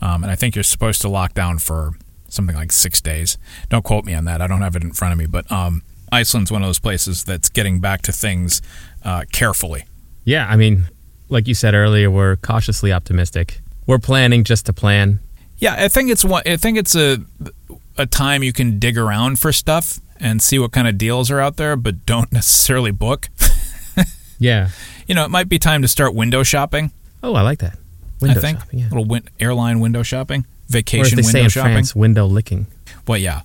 Um, 0.00 0.22
and 0.22 0.30
I 0.30 0.36
think 0.36 0.54
you're 0.54 0.62
supposed 0.62 1.02
to 1.02 1.08
lock 1.08 1.34
down 1.34 1.58
for 1.58 1.92
something 2.28 2.56
like 2.56 2.72
six 2.72 3.00
days. 3.00 3.36
Don't 3.68 3.84
quote 3.84 4.04
me 4.04 4.14
on 4.14 4.24
that. 4.24 4.40
I 4.40 4.46
don't 4.46 4.62
have 4.62 4.76
it 4.76 4.82
in 4.82 4.92
front 4.92 5.12
of 5.12 5.18
me, 5.18 5.26
but 5.26 5.50
um, 5.50 5.82
Iceland's 6.12 6.50
one 6.50 6.62
of 6.62 6.68
those 6.68 6.78
places 6.78 7.24
that's 7.24 7.48
getting 7.48 7.80
back 7.80 8.02
to 8.02 8.12
things 8.12 8.62
uh, 9.04 9.24
carefully. 9.32 9.84
Yeah, 10.24 10.46
I 10.48 10.56
mean, 10.56 10.86
like 11.30 11.48
you 11.48 11.54
said 11.54 11.74
earlier, 11.74 12.10
we're 12.10 12.36
cautiously 12.36 12.92
optimistic. 12.92 13.60
We're 13.86 13.98
planning 13.98 14.44
just 14.44 14.66
to 14.66 14.72
plan. 14.72 15.20
Yeah, 15.58 15.74
I 15.78 15.88
think 15.88 16.10
it's 16.10 16.24
one. 16.24 16.42
I 16.46 16.56
think 16.56 16.76
it's 16.78 16.94
a 16.94 17.18
a 17.96 18.06
time 18.06 18.42
you 18.42 18.52
can 18.52 18.78
dig 18.78 18.96
around 18.98 19.38
for 19.38 19.52
stuff 19.52 20.00
and 20.18 20.42
see 20.42 20.58
what 20.58 20.72
kind 20.72 20.86
of 20.88 20.96
deals 20.98 21.30
are 21.30 21.40
out 21.40 21.56
there, 21.56 21.76
but 21.76 22.04
don't 22.06 22.30
necessarily 22.40 22.90
book. 22.90 23.28
Yeah. 24.42 24.70
You 25.06 25.14
know, 25.14 25.26
it 25.26 25.30
might 25.30 25.50
be 25.50 25.58
time 25.58 25.82
to 25.82 25.88
start 25.88 26.14
window 26.14 26.42
shopping. 26.42 26.92
Oh, 27.22 27.34
I 27.34 27.42
like 27.42 27.58
that. 27.58 27.76
Window 28.22 28.38
I 28.38 28.40
think 28.40 28.58
shopping. 28.58 28.78
Yeah. 28.78 28.84
little 28.88 29.04
win- 29.04 29.28
airline 29.38 29.80
window 29.80 30.02
shopping, 30.02 30.46
vacation 30.66 31.18
window 31.22 31.40
in 31.40 31.48
shopping. 31.50 31.72
France, 31.72 31.94
window 31.94 32.24
licking. 32.24 32.66
Well, 33.06 33.18
yeah, 33.18 33.42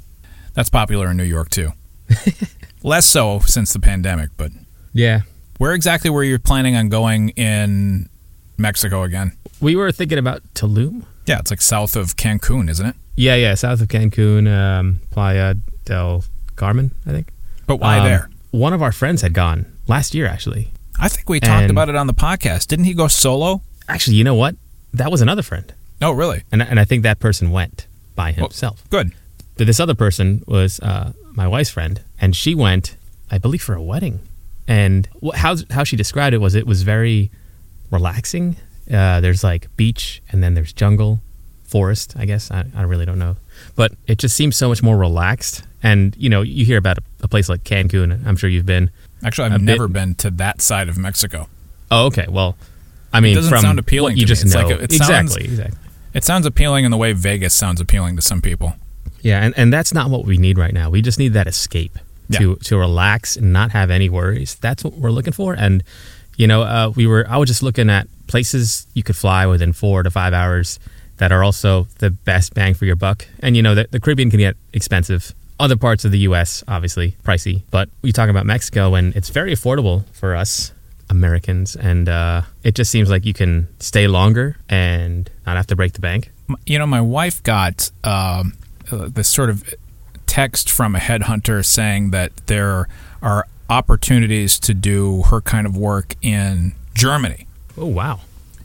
that's 0.53 0.69
popular 0.69 1.11
in 1.11 1.17
New 1.17 1.25
York 1.25 1.49
too. 1.49 1.73
Less 2.81 3.05
so 3.05 3.39
since 3.39 3.73
the 3.73 3.79
pandemic, 3.81 4.29
but 4.37 4.51
Yeah. 4.93 5.21
Where 5.57 5.73
exactly 5.73 6.09
were 6.09 6.23
you 6.23 6.37
planning 6.39 6.75
on 6.75 6.89
going 6.89 7.29
in 7.29 8.09
Mexico 8.57 9.03
again? 9.03 9.31
We 9.61 9.75
were 9.75 9.91
thinking 9.91 10.17
about 10.17 10.41
Tulum. 10.53 11.03
Yeah, 11.25 11.39
it's 11.39 11.51
like 11.51 11.61
south 11.61 11.95
of 11.95 12.15
Cancun, 12.15 12.69
isn't 12.69 12.85
it? 12.85 12.95
Yeah, 13.15 13.35
yeah, 13.35 13.55
south 13.55 13.81
of 13.81 13.87
Cancun, 13.87 14.47
um, 14.51 14.99
Playa 15.11 15.55
del 15.85 16.23
Carmen, 16.55 16.91
I 17.05 17.11
think. 17.11 17.29
But 17.65 17.77
why 17.77 17.99
Um, 17.99 18.03
there? 18.05 18.29
One 18.51 18.73
of 18.73 18.81
our 18.81 18.91
friends 18.91 19.21
had 19.21 19.33
gone 19.33 19.65
last 19.87 20.13
year, 20.13 20.27
actually. 20.27 20.71
I 20.99 21.07
think 21.09 21.27
we 21.29 21.39
talked 21.39 21.63
and- 21.63 21.71
about 21.71 21.89
it 21.89 21.95
on 21.95 22.07
the 22.07 22.13
podcast. 22.13 22.67
Didn't 22.67 22.85
he 22.85 22.93
go 22.93 23.07
solo? 23.07 23.61
Actually, 23.87 24.17
you 24.17 24.23
know 24.23 24.35
what? 24.35 24.55
That 24.93 25.11
was 25.11 25.21
another 25.21 25.41
friend, 25.41 25.73
Oh, 26.01 26.11
really? 26.11 26.43
and 26.51 26.61
and 26.61 26.79
I 26.79 26.85
think 26.85 27.03
that 27.03 27.19
person 27.19 27.51
went 27.51 27.85
by 28.15 28.31
himself. 28.31 28.83
Good. 28.89 29.11
But 29.57 29.67
this 29.67 29.79
other 29.79 29.93
person 29.95 30.41
was 30.47 30.79
uh, 30.81 31.11
my 31.33 31.47
wife's 31.47 31.69
friend, 31.69 32.01
and 32.19 32.35
she 32.35 32.55
went, 32.55 32.95
I 33.29 33.37
believe, 33.37 33.61
for 33.61 33.73
a 33.75 33.81
wedding. 33.81 34.19
And 34.67 35.07
how 35.35 35.55
how 35.69 35.83
she 35.83 35.95
described 35.95 36.33
it 36.33 36.39
was 36.39 36.55
it 36.55 36.65
was 36.65 36.81
very 36.83 37.29
relaxing. 37.91 38.55
Uh, 38.91 39.19
there's 39.21 39.43
like 39.43 39.75
beach, 39.77 40.21
and 40.31 40.43
then 40.43 40.53
there's 40.53 40.73
jungle, 40.73 41.19
forest. 41.63 42.13
I 42.17 42.25
guess 42.25 42.51
I, 42.51 42.65
I 42.75 42.83
really 42.83 43.05
don't 43.05 43.19
know, 43.19 43.35
but 43.75 43.93
it 44.07 44.17
just 44.17 44.35
seems 44.35 44.55
so 44.55 44.69
much 44.69 44.81
more 44.83 44.97
relaxed. 44.97 45.63
And 45.83 46.15
you 46.17 46.29
know, 46.29 46.41
you 46.41 46.65
hear 46.65 46.77
about 46.77 46.97
a, 46.97 47.01
a 47.23 47.27
place 47.27 47.47
like 47.49 47.63
Cancun. 47.63 48.25
I'm 48.25 48.35
sure 48.35 48.49
you've 48.49 48.65
been. 48.65 48.89
Actually, 49.23 49.45
I've 49.51 49.59
bit- 49.59 49.61
never 49.77 49.87
been 49.87 50.15
to 50.15 50.29
that 50.31 50.61
side 50.61 50.89
of 50.89 50.97
Mexico. 50.97 51.47
Oh, 51.91 52.07
okay. 52.07 52.25
Well, 52.27 52.57
I 53.13 53.19
mean, 53.19 53.33
it 53.33 53.35
doesn't 53.35 53.49
from 53.51 53.61
sound 53.61 53.79
appealing 53.79 54.17
you 54.17 54.25
to 54.25 54.25
me. 54.25 54.27
just 54.27 54.43
It's 54.45 54.53
know 54.55 54.67
like 54.67 54.79
a- 54.79 54.83
it 54.83 54.91
sounds- 54.91 55.35
exactly, 55.35 55.43
exactly. 55.45 55.79
It 56.13 56.23
sounds 56.23 56.45
appealing 56.45 56.85
in 56.85 56.91
the 56.91 56.97
way 56.97 57.11
Vegas 57.13 57.53
sounds 57.53 57.81
appealing 57.81 58.15
to 58.15 58.21
some 58.21 58.41
people. 58.41 58.73
Yeah, 59.21 59.43
and, 59.43 59.53
and 59.57 59.73
that's 59.73 59.93
not 59.93 60.09
what 60.09 60.25
we 60.25 60.37
need 60.37 60.57
right 60.57 60.73
now. 60.73 60.89
We 60.89 61.01
just 61.01 61.19
need 61.19 61.33
that 61.33 61.45
escape 61.47 61.97
to 62.33 62.55
to 62.55 62.77
relax 62.77 63.35
and 63.37 63.53
not 63.53 63.71
have 63.71 63.89
any 63.91 64.09
worries. 64.09 64.55
That's 64.55 64.83
what 64.83 64.93
we're 64.93 65.11
looking 65.11 65.33
for. 65.33 65.53
And 65.53 65.83
you 66.37 66.47
know, 66.47 66.63
uh, 66.63 66.91
we 66.95 67.07
were 67.07 67.25
I 67.29 67.37
was 67.37 67.47
just 67.49 67.63
looking 67.63 67.89
at 67.89 68.07
places 68.27 68.87
you 68.93 69.03
could 69.03 69.15
fly 69.15 69.45
within 69.45 69.73
four 69.73 70.03
to 70.03 70.09
five 70.09 70.33
hours 70.33 70.79
that 71.17 71.31
are 71.31 71.43
also 71.43 71.87
the 71.99 72.09
best 72.09 72.53
bang 72.53 72.73
for 72.73 72.85
your 72.85 72.95
buck. 72.95 73.25
And 73.39 73.55
you 73.55 73.61
know, 73.63 73.75
the, 73.75 73.87
the 73.89 73.99
Caribbean 73.99 74.29
can 74.29 74.39
get 74.39 74.57
expensive. 74.73 75.33
Other 75.57 75.77
parts 75.77 76.03
of 76.03 76.11
the 76.11 76.19
U.S. 76.19 76.65
obviously 76.67 77.15
pricey, 77.23 77.61
but 77.71 77.87
we 78.01 78.11
talk 78.11 78.27
about 78.27 78.45
Mexico, 78.45 78.93
and 78.95 79.15
it's 79.15 79.29
very 79.29 79.53
affordable 79.53 80.03
for 80.09 80.35
us 80.35 80.73
Americans, 81.09 81.77
and 81.77 82.09
uh, 82.09 82.41
it 82.63 82.75
just 82.75 82.91
seems 82.91 83.09
like 83.09 83.25
you 83.25 83.33
can 83.33 83.67
stay 83.79 84.07
longer 84.07 84.57
and 84.67 85.29
not 85.45 85.55
have 85.55 85.67
to 85.67 85.75
break 85.75 85.93
the 85.93 86.01
bank. 86.01 86.31
You 86.65 86.77
know, 86.77 86.85
my 86.85 86.99
wife 86.99 87.41
got 87.43 87.89
um, 88.03 88.57
uh, 88.91 89.07
this 89.07 89.29
sort 89.29 89.49
of 89.49 89.63
text 90.35 90.69
from 90.69 90.97
a 90.97 90.99
headhunter 90.99 91.63
saying 91.63 92.11
that 92.11 92.35
there 92.47 92.89
are 93.21 93.47
opportunities 93.69 94.59
to 94.59 94.73
do 94.73 95.21
her 95.29 95.39
kind 95.39 95.65
of 95.65 95.77
work 95.77 96.13
in 96.21 96.73
Germany. 96.93 97.47
Oh 97.77 97.85
wow! 97.85 98.19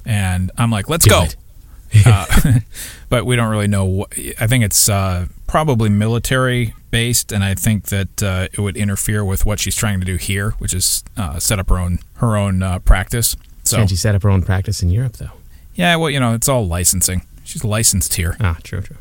And 0.05 0.51
I'm 0.59 0.73
like, 0.73 0.89
let's 0.89 1.07
go. 1.07 1.27
uh, 2.07 2.27
but 3.09 3.25
we 3.25 3.37
don't 3.37 3.51
really 3.51 3.69
know. 3.69 3.85
What, 3.85 4.13
I 4.41 4.49
think 4.49 4.65
it's 4.65 4.89
uh, 4.89 5.27
probably 5.47 5.89
military 5.89 6.75
based, 6.91 7.31
and 7.31 7.45
I 7.45 7.55
think 7.55 7.85
that 7.87 8.21
uh, 8.21 8.49
it 8.53 8.59
would 8.59 8.77
interfere 8.77 9.25
with 9.25 9.47
what 9.47 9.61
she's 9.61 9.77
trying 9.77 10.01
to 10.01 10.07
do 10.07 10.17
here, 10.17 10.51
which 10.59 10.75
is 10.75 11.05
uh, 11.17 11.39
set 11.39 11.61
up 11.61 11.69
her 11.69 11.79
own 11.79 12.01
her 12.15 12.37
own 12.37 12.65
uh, 12.65 12.81
practice. 12.81 13.37
So 13.63 13.77
Can 13.77 13.87
she 13.87 13.95
set 13.95 14.17
up 14.17 14.25
her 14.25 14.31
own 14.31 14.43
practice 14.43 14.83
in 14.83 14.91
Europe 14.91 15.19
though? 15.19 15.31
yeah, 15.77 15.95
well, 15.95 16.11
you 16.11 16.19
know, 16.19 16.35
it's 16.35 16.49
all 16.49 16.67
licensing. 16.67 17.23
She's 17.45 17.63
licensed 17.65 18.15
here, 18.15 18.37
Ah, 18.41 18.59
true, 18.65 18.81
true. 18.81 18.97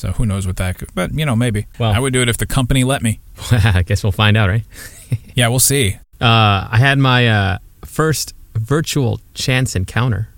So 0.00 0.12
who 0.12 0.24
knows 0.26 0.46
what 0.46 0.56
that 0.56 0.78
could. 0.78 0.88
But 0.94 1.12
you 1.14 1.26
know, 1.26 1.36
maybe 1.36 1.66
Well- 1.78 1.92
I 1.92 1.98
would 1.98 2.12
do 2.12 2.22
it 2.22 2.28
if 2.28 2.36
the 2.38 2.46
company 2.46 2.84
let 2.84 3.02
me. 3.02 3.20
I 3.52 3.82
guess 3.86 4.02
we'll 4.02 4.12
find 4.12 4.36
out, 4.36 4.48
right? 4.48 4.64
Yeah, 5.34 5.48
we'll 5.48 5.58
see. 5.58 5.96
Uh, 6.20 6.68
I 6.70 6.76
had 6.78 6.98
my 6.98 7.28
uh, 7.28 7.58
first 7.84 8.32
virtual 8.54 9.20
chance 9.34 9.74
encounter, 9.74 10.28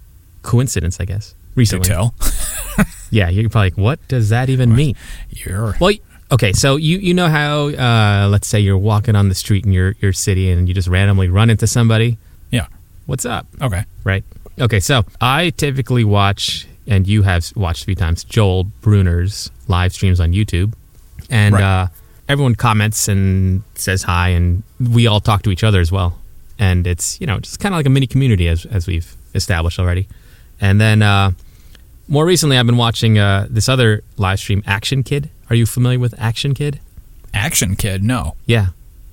coincidence, 0.42 0.98
I 1.00 1.04
guess, 1.04 1.34
recently. 1.54 1.88
tell, 1.88 2.14
Yeah, 3.10 3.28
you're 3.28 3.50
probably 3.50 3.70
like, 3.70 3.78
what 3.78 4.08
does 4.08 4.30
that 4.30 4.48
even 4.48 4.74
mean? 4.74 4.96
you're 5.30 5.76
Well, 5.80 5.92
okay, 6.30 6.52
so 6.54 6.76
you 6.76 6.96
you 6.98 7.12
know 7.14 7.28
how 7.28 7.68
uh, 7.68 8.28
let's 8.30 8.46
say 8.48 8.60
you're 8.60 8.78
walking 8.78 9.14
on 9.16 9.28
the 9.28 9.34
street 9.34 9.66
in 9.66 9.72
your 9.72 9.94
your 10.00 10.12
city 10.14 10.50
and 10.50 10.68
you 10.68 10.74
just 10.74 10.88
randomly 10.88 11.28
run 11.28 11.50
into 11.50 11.66
somebody. 11.66 12.16
yeah 12.50 12.66
What's 13.06 13.26
up? 13.26 13.46
okay. 13.60 13.84
Right. 14.04 14.24
Okay, 14.58 14.80
so 14.80 15.04
I 15.20 15.50
typically 15.50 16.04
watch, 16.04 16.66
and 16.86 17.06
you 17.06 17.22
have 17.22 17.52
watched 17.54 17.82
a 17.82 17.86
few 17.86 17.94
times, 17.94 18.24
Joel 18.24 18.64
Bruner's 18.82 19.50
live 19.68 19.92
streams 19.92 20.20
on 20.20 20.32
YouTube, 20.32 20.72
and 21.30 21.54
Right. 21.54 21.62
uh, 21.62 21.86
everyone 22.28 22.54
comments 22.54 23.08
and 23.08 23.62
says 23.74 24.02
hi, 24.04 24.28
and 24.30 24.62
we 24.80 25.06
all 25.06 25.20
talk 25.20 25.42
to 25.42 25.50
each 25.50 25.64
other 25.64 25.80
as 25.80 25.90
well, 25.92 26.18
and 26.58 26.86
it's 26.86 27.20
you 27.20 27.26
know 27.26 27.38
just 27.38 27.60
kind 27.60 27.74
of 27.74 27.78
like 27.78 27.86
a 27.86 27.90
mini 27.90 28.06
community 28.06 28.48
as 28.48 28.64
as 28.66 28.86
we've 28.86 29.14
established 29.34 29.78
already, 29.78 30.08
and 30.60 30.80
then 30.80 31.02
uh, 31.02 31.30
more 32.08 32.26
recently 32.26 32.58
I've 32.58 32.66
been 32.66 32.76
watching 32.76 33.18
uh, 33.18 33.46
this 33.48 33.68
other 33.68 34.02
live 34.16 34.38
stream, 34.38 34.62
Action 34.66 35.02
Kid. 35.02 35.30
Are 35.50 35.56
you 35.56 35.66
familiar 35.66 35.98
with 35.98 36.14
Action 36.18 36.54
Kid? 36.54 36.80
Action 37.34 37.76
Kid, 37.76 38.02
no. 38.02 38.34
Yeah. 38.46 38.68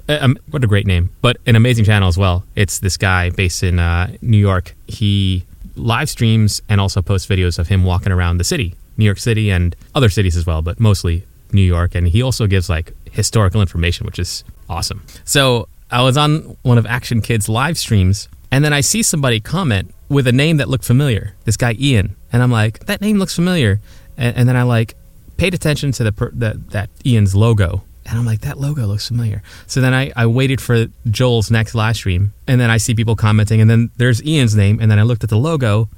Um, 0.08 0.38
what 0.50 0.64
a 0.64 0.68
great 0.68 0.88
name, 0.88 1.12
but 1.22 1.38
an 1.46 1.56
amazing 1.56 1.86
channel 1.86 2.08
as 2.08 2.18
well. 2.18 2.44
It's 2.56 2.80
this 2.80 2.98
guy 2.98 3.30
based 3.30 3.62
in 3.62 3.78
uh, 3.78 4.16
New 4.24 4.38
York. 4.40 4.74
He 4.88 5.46
live 5.76 6.10
streams 6.10 6.62
and 6.70 6.80
also 6.82 7.02
posts 7.02 7.28
videos 7.28 7.60
of 7.60 7.68
him 7.68 7.84
walking 7.84 8.12
around 8.12 8.38
the 8.38 8.44
city, 8.44 8.76
New 8.98 9.06
York 9.06 9.20
City, 9.20 9.50
and 9.50 9.76
other 9.96 10.10
cities 10.10 10.36
as 10.38 10.46
well, 10.46 10.62
but 10.62 10.80
mostly 10.80 11.26
New 11.52 11.62
York. 11.62 11.96
And 11.96 12.08
he 12.08 12.22
also 12.22 12.48
gives 12.48 12.70
like 12.70 12.94
historical 13.12 13.62
information, 13.62 14.06
which 14.06 14.20
is 14.20 14.44
awesome. 14.70 15.04
So 15.26 15.68
I 15.92 16.04
was 16.04 16.18
on 16.18 16.58
one 16.62 16.78
of 16.78 16.86
Action 16.86 17.22
Kid's 17.22 17.50
live 17.50 17.78
streams, 17.78 18.30
and 18.52 18.64
then 18.64 18.74
I 18.74 18.82
see 18.82 19.04
somebody 19.04 19.40
comment 19.40 19.94
with 20.10 20.28
a 20.28 20.32
name 20.32 20.58
that 20.58 20.70
looked 20.70 20.86
familiar. 20.86 21.36
This 21.46 21.58
guy 21.58 21.74
Ian, 21.74 22.16
and 22.32 22.42
I'm 22.44 22.52
like, 22.52 22.86
that 22.86 23.02
name 23.02 23.18
looks 23.18 23.36
familiar. 23.36 23.80
And, 24.18 24.38
and 24.38 24.50
then 24.50 24.56
I 24.56 24.64
like 24.64 24.96
paid 25.38 25.54
attention 25.54 25.92
to 25.94 26.04
the, 26.04 26.12
per, 26.12 26.32
the 26.32 26.62
that 26.70 26.90
Ian's 27.06 27.36
logo, 27.36 27.84
and 28.10 28.18
I'm 28.18 28.26
like, 28.26 28.42
that 28.42 28.60
logo 28.60 28.86
looks 28.86 29.08
familiar. 29.08 29.42
So 29.68 29.82
then 29.82 29.94
I, 29.94 30.12
I 30.16 30.26
waited 30.26 30.60
for 30.60 30.88
Joel's 31.10 31.52
next 31.52 31.76
live 31.76 31.96
stream, 31.96 32.34
and 32.48 32.60
then 32.60 32.70
I 32.70 32.78
see 32.78 32.96
people 32.96 33.16
commenting, 33.16 33.62
and 33.62 33.70
then 33.70 33.92
there's 33.98 34.24
Ian's 34.24 34.56
name, 34.56 34.80
and 34.82 34.90
then 34.90 35.00
I 35.00 35.04
looked 35.04 35.24
at 35.24 35.30
the 35.30 35.38
logo, 35.38 35.90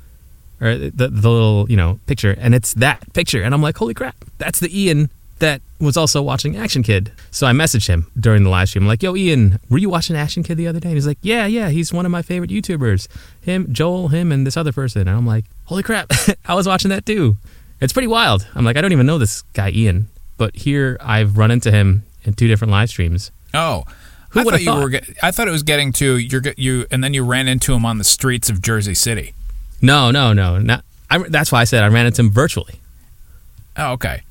or 0.60 0.78
the, 0.78 1.08
the 1.08 1.30
little 1.30 1.70
you 1.70 1.78
know 1.78 2.00
picture, 2.06 2.36
and 2.38 2.54
it's 2.54 2.74
that 2.76 3.14
picture, 3.14 3.42
and 3.42 3.54
I'm 3.54 3.62
like, 3.62 3.78
holy 3.78 3.94
crap, 3.94 4.16
that's 4.38 4.60
the 4.60 4.78
Ian 4.78 5.10
that 5.42 5.62
was 5.80 5.98
also 5.98 6.22
watching 6.22 6.56
Action 6.56 6.84
Kid. 6.84 7.12
So 7.32 7.48
I 7.48 7.52
messaged 7.52 7.88
him 7.88 8.12
during 8.20 8.44
the 8.44 8.50
live 8.50 8.70
stream, 8.70 8.84
I'm 8.84 8.88
like, 8.88 9.02
yo, 9.02 9.16
Ian, 9.16 9.60
were 9.70 9.80
you 9.80 9.90
watching 9.90 10.16
Action 10.16 10.44
Kid 10.44 10.56
the 10.56 10.68
other 10.68 10.80
day? 10.80 10.90
And 10.90 10.96
he's 10.96 11.08
like, 11.08 11.18
yeah, 11.22 11.48
yeah, 11.48 11.70
he's 11.70 11.92
one 11.92 12.06
of 12.06 12.12
my 12.12 12.22
favorite 12.22 12.52
YouTubers. 12.52 13.08
Him, 13.42 13.74
Joel, 13.74 14.10
him, 14.10 14.32
and 14.32 14.46
this 14.46 14.56
other 14.56 14.72
person. 14.72 15.02
And 15.02 15.10
I'm 15.10 15.26
like, 15.26 15.46
holy 15.66 15.82
crap, 15.82 16.12
I 16.46 16.54
was 16.54 16.68
watching 16.68 16.90
that 16.90 17.06
too. 17.06 17.38
It's 17.82 17.92
pretty 17.92 18.08
wild. 18.08 18.48
I'm 18.54 18.64
like, 18.64 18.78
I 18.78 18.82
don't 18.82 18.92
even 18.92 19.08
know 19.08 19.18
this 19.18 19.42
guy 19.54 19.72
Ian, 19.72 20.08
but 20.42 20.56
here 20.56 20.98
I've 21.00 21.38
run 21.38 21.52
into 21.52 21.70
him 21.70 22.02
in 22.24 22.34
two 22.34 22.48
different 22.48 22.72
live 22.72 22.90
streams. 22.90 23.30
Oh, 23.54 23.84
Who 24.30 24.40
I 24.40 24.44
would've 24.44 24.62
thought 24.62 24.76
you 24.76 24.82
were. 24.82 24.90
Get, 24.90 25.08
I 25.22 25.30
thought 25.30 25.48
it 25.48 25.52
was 25.52 25.62
getting 25.62 25.94
to 25.94 26.18
you're 26.18 26.42
get- 26.42 26.58
you, 26.58 26.88
and 26.90 27.04
then 27.04 27.14
you 27.14 27.24
ran 27.24 27.48
into 27.48 27.76
him 27.76 27.86
on 27.86 28.00
the 28.00 28.04
streets 28.04 28.50
of 28.50 28.60
Jersey 28.60 28.96
City. 28.96 29.36
No, 29.84 30.10
no, 30.10 30.34
no, 30.34 30.58
not. 30.58 30.84
I, 31.12 31.20
that's 31.20 31.52
why 31.52 31.62
I 31.62 31.66
said 31.66 31.84
I 31.84 31.90
ran 31.90 32.08
into 32.08 32.24
him 32.24 32.32
virtually. 32.32 32.80
Oh, 33.78 33.92
okay. 33.92 34.24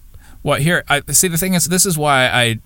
Well, 0.42 0.58
here, 0.58 0.82
I 0.88 1.02
see. 1.12 1.28
The 1.28 1.38
thing 1.38 1.54
is, 1.54 1.66
this 1.66 1.86
is 1.86 1.96
why 1.96 2.26
I, 2.26 2.58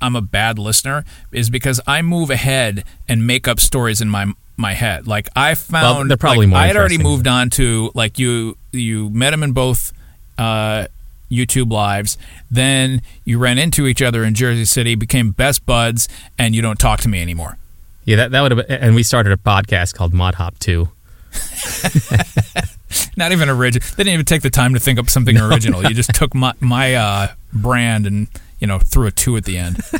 I'm 0.00 0.16
a 0.16 0.22
bad 0.22 0.58
listener, 0.58 1.04
is 1.32 1.50
because 1.50 1.82
I 1.86 2.00
move 2.00 2.30
ahead 2.30 2.82
and 3.06 3.26
make 3.26 3.46
up 3.46 3.60
stories 3.60 4.00
in 4.00 4.08
my 4.08 4.32
my 4.56 4.72
head. 4.72 5.06
Like 5.06 5.28
I 5.36 5.54
found, 5.54 6.10
they're 6.10 6.16
probably 6.16 6.46
like, 6.46 6.50
more 6.50 6.58
I 6.60 6.66
had 6.68 6.78
already 6.78 6.96
moved 6.96 7.26
on 7.28 7.50
to 7.50 7.90
like 7.94 8.18
you. 8.18 8.56
You 8.72 9.10
met 9.10 9.34
him 9.34 9.42
in 9.42 9.52
both. 9.52 9.92
Uh, 10.38 10.86
YouTube 11.30 11.70
lives. 11.70 12.16
Then 12.50 13.02
you 13.24 13.38
ran 13.38 13.58
into 13.58 13.86
each 13.86 14.02
other 14.02 14.24
in 14.24 14.34
Jersey 14.34 14.64
City, 14.64 14.94
became 14.94 15.30
best 15.30 15.64
buds, 15.66 16.08
and 16.38 16.54
you 16.54 16.62
don't 16.62 16.78
talk 16.78 17.00
to 17.00 17.08
me 17.08 17.20
anymore. 17.22 17.58
Yeah, 18.04 18.16
that, 18.16 18.30
that 18.32 18.40
would 18.42 18.52
have 18.52 18.66
been, 18.68 18.76
and 18.78 18.94
we 18.94 19.02
started 19.02 19.32
a 19.32 19.36
podcast 19.36 19.94
called 19.94 20.12
Mod 20.12 20.34
Hop 20.36 20.58
2. 20.58 20.88
Not 23.16 23.32
even 23.32 23.48
original. 23.48 23.86
They 23.96 24.04
didn't 24.04 24.14
even 24.14 24.26
take 24.26 24.42
the 24.42 24.50
time 24.50 24.74
to 24.74 24.80
think 24.80 24.98
up 24.98 25.08
something 25.10 25.36
original. 25.36 25.82
You 25.82 25.94
just 25.94 26.14
took 26.14 26.34
my 26.34 26.52
my 26.60 26.94
uh, 26.94 27.28
brand 27.52 28.06
and 28.06 28.28
you 28.60 28.66
know 28.66 28.78
threw 28.78 29.06
a 29.06 29.10
two 29.10 29.36
at 29.36 29.44
the 29.44 29.56
end. 29.58 29.78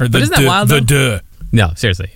Or 0.00 0.06
the 0.06 0.18
isn't 0.18 0.34
that 0.34 0.42
duh- 0.42 0.46
wild, 0.46 0.68
The 0.68 0.80
duh. 0.80 1.20
No, 1.50 1.72
seriously. 1.74 2.12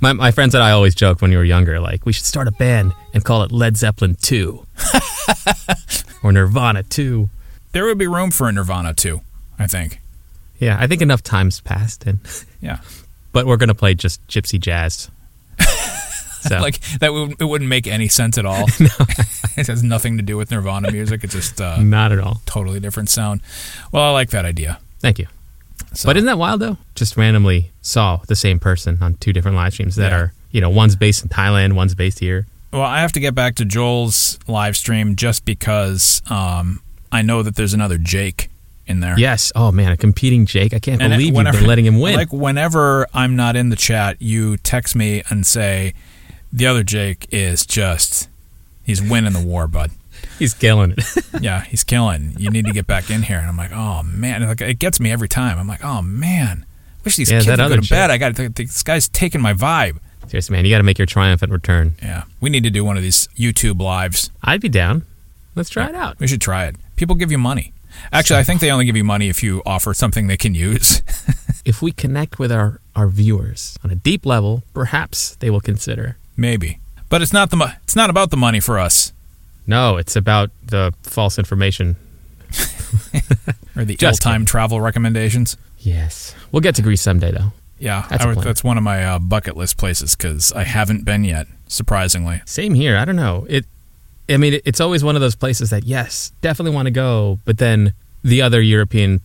My, 0.00 0.12
my 0.12 0.30
friends 0.30 0.54
and 0.54 0.62
I 0.62 0.70
always 0.70 0.94
joke 0.94 1.20
when 1.20 1.32
we 1.32 1.36
were 1.36 1.42
younger, 1.44 1.80
like, 1.80 2.06
we 2.06 2.12
should 2.12 2.26
start 2.26 2.46
a 2.46 2.52
band 2.52 2.92
and 3.12 3.24
call 3.24 3.42
it 3.42 3.50
Led 3.50 3.76
Zeppelin 3.76 4.14
2 4.20 4.64
or 6.22 6.30
Nirvana 6.32 6.84
2. 6.84 7.28
There 7.74 7.84
would 7.84 7.98
be 7.98 8.06
room 8.06 8.30
for 8.30 8.48
a 8.48 8.52
Nirvana 8.52 8.94
too. 8.94 9.20
I 9.58 9.66
think. 9.66 10.00
Yeah, 10.58 10.76
I 10.80 10.86
think 10.86 11.02
enough 11.02 11.22
time's 11.22 11.60
passed, 11.60 12.06
and 12.06 12.18
Yeah. 12.62 12.78
but 13.32 13.44
we're 13.46 13.56
going 13.58 13.68
to 13.68 13.74
play 13.74 13.94
just 13.94 14.26
gypsy 14.28 14.58
jazz. 14.58 15.10
so, 16.40 16.58
Like 16.60 16.80
that 17.00 17.12
would 17.12 17.40
it 17.40 17.44
wouldn't 17.44 17.68
make 17.68 17.86
any 17.86 18.08
sense 18.08 18.38
at 18.38 18.46
all. 18.46 18.66
it 19.56 19.66
has 19.66 19.82
nothing 19.82 20.16
to 20.16 20.22
do 20.22 20.36
with 20.36 20.50
Nirvana 20.50 20.90
music. 20.92 21.24
It's 21.24 21.34
just 21.34 21.60
uh, 21.60 21.82
not 21.82 22.12
at 22.12 22.18
all. 22.20 22.40
totally 22.46 22.80
different 22.80 23.10
sound. 23.10 23.40
Well, 23.92 24.02
I 24.04 24.10
like 24.10 24.30
that 24.30 24.44
idea. 24.44 24.78
Thank 25.00 25.18
you. 25.18 25.26
So, 25.92 26.08
But 26.08 26.16
isn't 26.16 26.26
that 26.26 26.38
wild 26.38 26.60
though? 26.60 26.78
Just 26.94 27.16
randomly 27.16 27.70
saw 27.82 28.18
the 28.28 28.36
same 28.36 28.58
person 28.58 28.98
on 29.00 29.14
two 29.14 29.32
different 29.32 29.56
live 29.56 29.72
streams 29.74 29.96
that 29.96 30.10
Yeah. 30.12 30.18
are, 30.18 30.32
you 30.52 30.60
know, 30.60 30.70
one's 30.70 30.96
based 30.96 31.22
in 31.22 31.28
Thailand, 31.28 31.72
one's 31.74 31.94
based 31.94 32.20
here. 32.20 32.46
Well, 32.72 32.82
I 32.82 33.00
have 33.00 33.12
to 33.12 33.20
get 33.20 33.34
back 33.34 33.54
to 33.56 33.64
Joel's 33.64 34.38
live 34.48 34.76
stream 34.76 35.14
just 35.16 35.44
because 35.44 36.22
um, 36.28 36.80
I 37.14 37.22
know 37.22 37.42
that 37.42 37.54
there's 37.56 37.72
another 37.72 37.96
Jake 37.96 38.50
in 38.86 39.00
there. 39.00 39.14
Yes. 39.18 39.52
Oh 39.54 39.72
man, 39.72 39.92
a 39.92 39.96
competing 39.96 40.46
Jake. 40.46 40.74
I 40.74 40.78
can't 40.78 41.00
And 41.00 41.12
believe 41.12 41.34
you've 41.34 41.52
been 41.52 41.66
letting 41.66 41.86
him 41.86 42.00
win. 42.00 42.16
Like 42.16 42.32
whenever 42.32 43.06
I'm 43.14 43.36
not 43.36 43.56
in 43.56 43.70
the 43.70 43.76
chat, 43.76 44.20
you 44.20 44.56
text 44.58 44.94
me 44.96 45.22
and 45.30 45.46
say, 45.46 45.94
"The 46.52 46.66
other 46.66 46.82
Jake 46.82 47.26
is 47.30 47.64
just 47.64 48.28
he's 48.82 49.00
winning 49.00 49.32
the 49.32 49.40
war, 49.42 49.66
bud. 49.66 49.92
He's 50.38 50.54
killing 50.54 50.92
it. 50.96 51.04
Yeah, 51.40 51.62
he's 51.64 51.84
killing. 51.84 52.34
You 52.38 52.50
need 52.50 52.64
to 52.66 52.72
get 52.72 52.86
back 52.86 53.10
in 53.10 53.22
here." 53.22 53.38
And 53.38 53.48
I'm 53.48 53.56
like, 53.56 53.72
"Oh 53.72 54.02
man!" 54.02 54.46
Like 54.46 54.60
it 54.60 54.78
gets 54.78 54.98
me 55.00 55.10
every 55.10 55.28
time. 55.28 55.58
I'm 55.58 55.68
like, 55.68 55.84
"Oh 55.84 56.02
man, 56.02 56.64
I 56.66 57.00
wish 57.04 57.16
these 57.16 57.30
Yeah, 57.30 57.38
kids 57.42 57.48
would 57.48 57.68
go 57.68 57.76
to 57.80 57.88
bed. 57.88 58.10
I 58.10 58.18
got 58.18 58.34
this 58.34 58.82
guy's 58.82 59.08
taking 59.08 59.40
my 59.40 59.54
vibe." 59.54 59.98
Seriously, 60.28 60.56
man, 60.56 60.64
you 60.64 60.70
got 60.72 60.78
to 60.78 60.84
make 60.84 60.98
your 60.98 61.06
triumphant 61.06 61.52
return. 61.52 61.94
Yeah, 62.02 62.24
we 62.40 62.50
need 62.50 62.64
to 62.64 62.70
do 62.70 62.84
one 62.84 62.96
of 62.96 63.02
these 63.02 63.28
YouTube 63.36 63.80
lives. 63.80 64.30
I'd 64.42 64.60
be 64.60 64.68
down. 64.68 65.04
Let's 65.54 65.70
try 65.70 65.88
it 65.88 65.94
out. 65.94 66.18
We 66.18 66.26
should 66.26 66.40
try 66.40 66.66
it. 66.66 66.76
People 66.96 67.14
give 67.16 67.30
you 67.30 67.38
money. 67.38 67.72
Actually, 68.12 68.40
I 68.40 68.42
think 68.42 68.60
they 68.60 68.70
only 68.72 68.84
give 68.84 68.96
you 68.96 69.04
money 69.04 69.28
if 69.28 69.42
you 69.42 69.62
offer 69.64 69.94
something 69.94 70.26
they 70.26 70.36
can 70.36 70.54
use. 70.54 71.02
If 71.64 71.80
we 71.80 71.92
connect 71.92 72.38
with 72.38 72.52
our, 72.52 72.78
our 72.94 73.08
viewers 73.08 73.78
on 73.82 73.90
a 73.90 73.94
deep 73.94 74.26
level, 74.26 74.64
perhaps 74.74 75.34
they 75.36 75.48
will 75.48 75.62
consider. 75.62 76.18
Maybe, 76.36 76.78
but 77.08 77.22
it's 77.22 77.32
not 77.32 77.48
the 77.48 77.56
mo- 77.56 77.72
it's 77.84 77.96
not 77.96 78.10
about 78.10 78.30
the 78.30 78.36
money 78.36 78.60
for 78.60 78.78
us. 78.78 79.14
No, 79.66 79.96
it's 79.96 80.14
about 80.14 80.50
the 80.66 80.92
false 81.02 81.38
information. 81.38 81.96
Or 83.76 83.84
the 83.84 83.96
Just 83.98 84.24
ill-timed 84.26 84.46
travel 84.46 84.80
recommendations. 84.80 85.56
Yes. 85.78 86.34
We'll 86.52 86.60
get 86.60 86.74
to 86.76 86.82
Greece 86.82 87.00
someday, 87.02 87.32
though. 87.32 87.52
Yeah, 87.78 88.06
That's 88.10 88.24
would- 88.26 88.38
that's 88.38 88.62
one 88.62 88.76
of 88.78 88.84
my 88.84 89.02
uh, 89.04 89.18
bucket 89.18 89.56
list 89.56 89.76
places 89.78 90.14
because 90.14 90.52
I 90.52 90.64
haven't 90.64 91.04
been 91.04 91.24
yet. 91.24 91.46
Surprisingly, 91.66 92.42
Same 92.44 92.74
here. 92.74 92.96
I 92.98 93.04
don't 93.04 93.16
know. 93.16 93.46
It. 93.48 93.64
I 94.28 94.36
mean, 94.36 94.60
it's 94.64 94.80
always 94.80 95.04
one 95.04 95.16
of 95.16 95.20
those 95.20 95.34
places 95.34 95.70
that 95.70 95.84
yes, 95.84 96.32
definitely 96.40 96.74
want 96.74 96.86
to 96.86 96.92
go, 96.92 97.38
but 97.44 97.58
then 97.58 97.94
the 98.22 98.42
other 98.42 98.60
European 98.60 99.20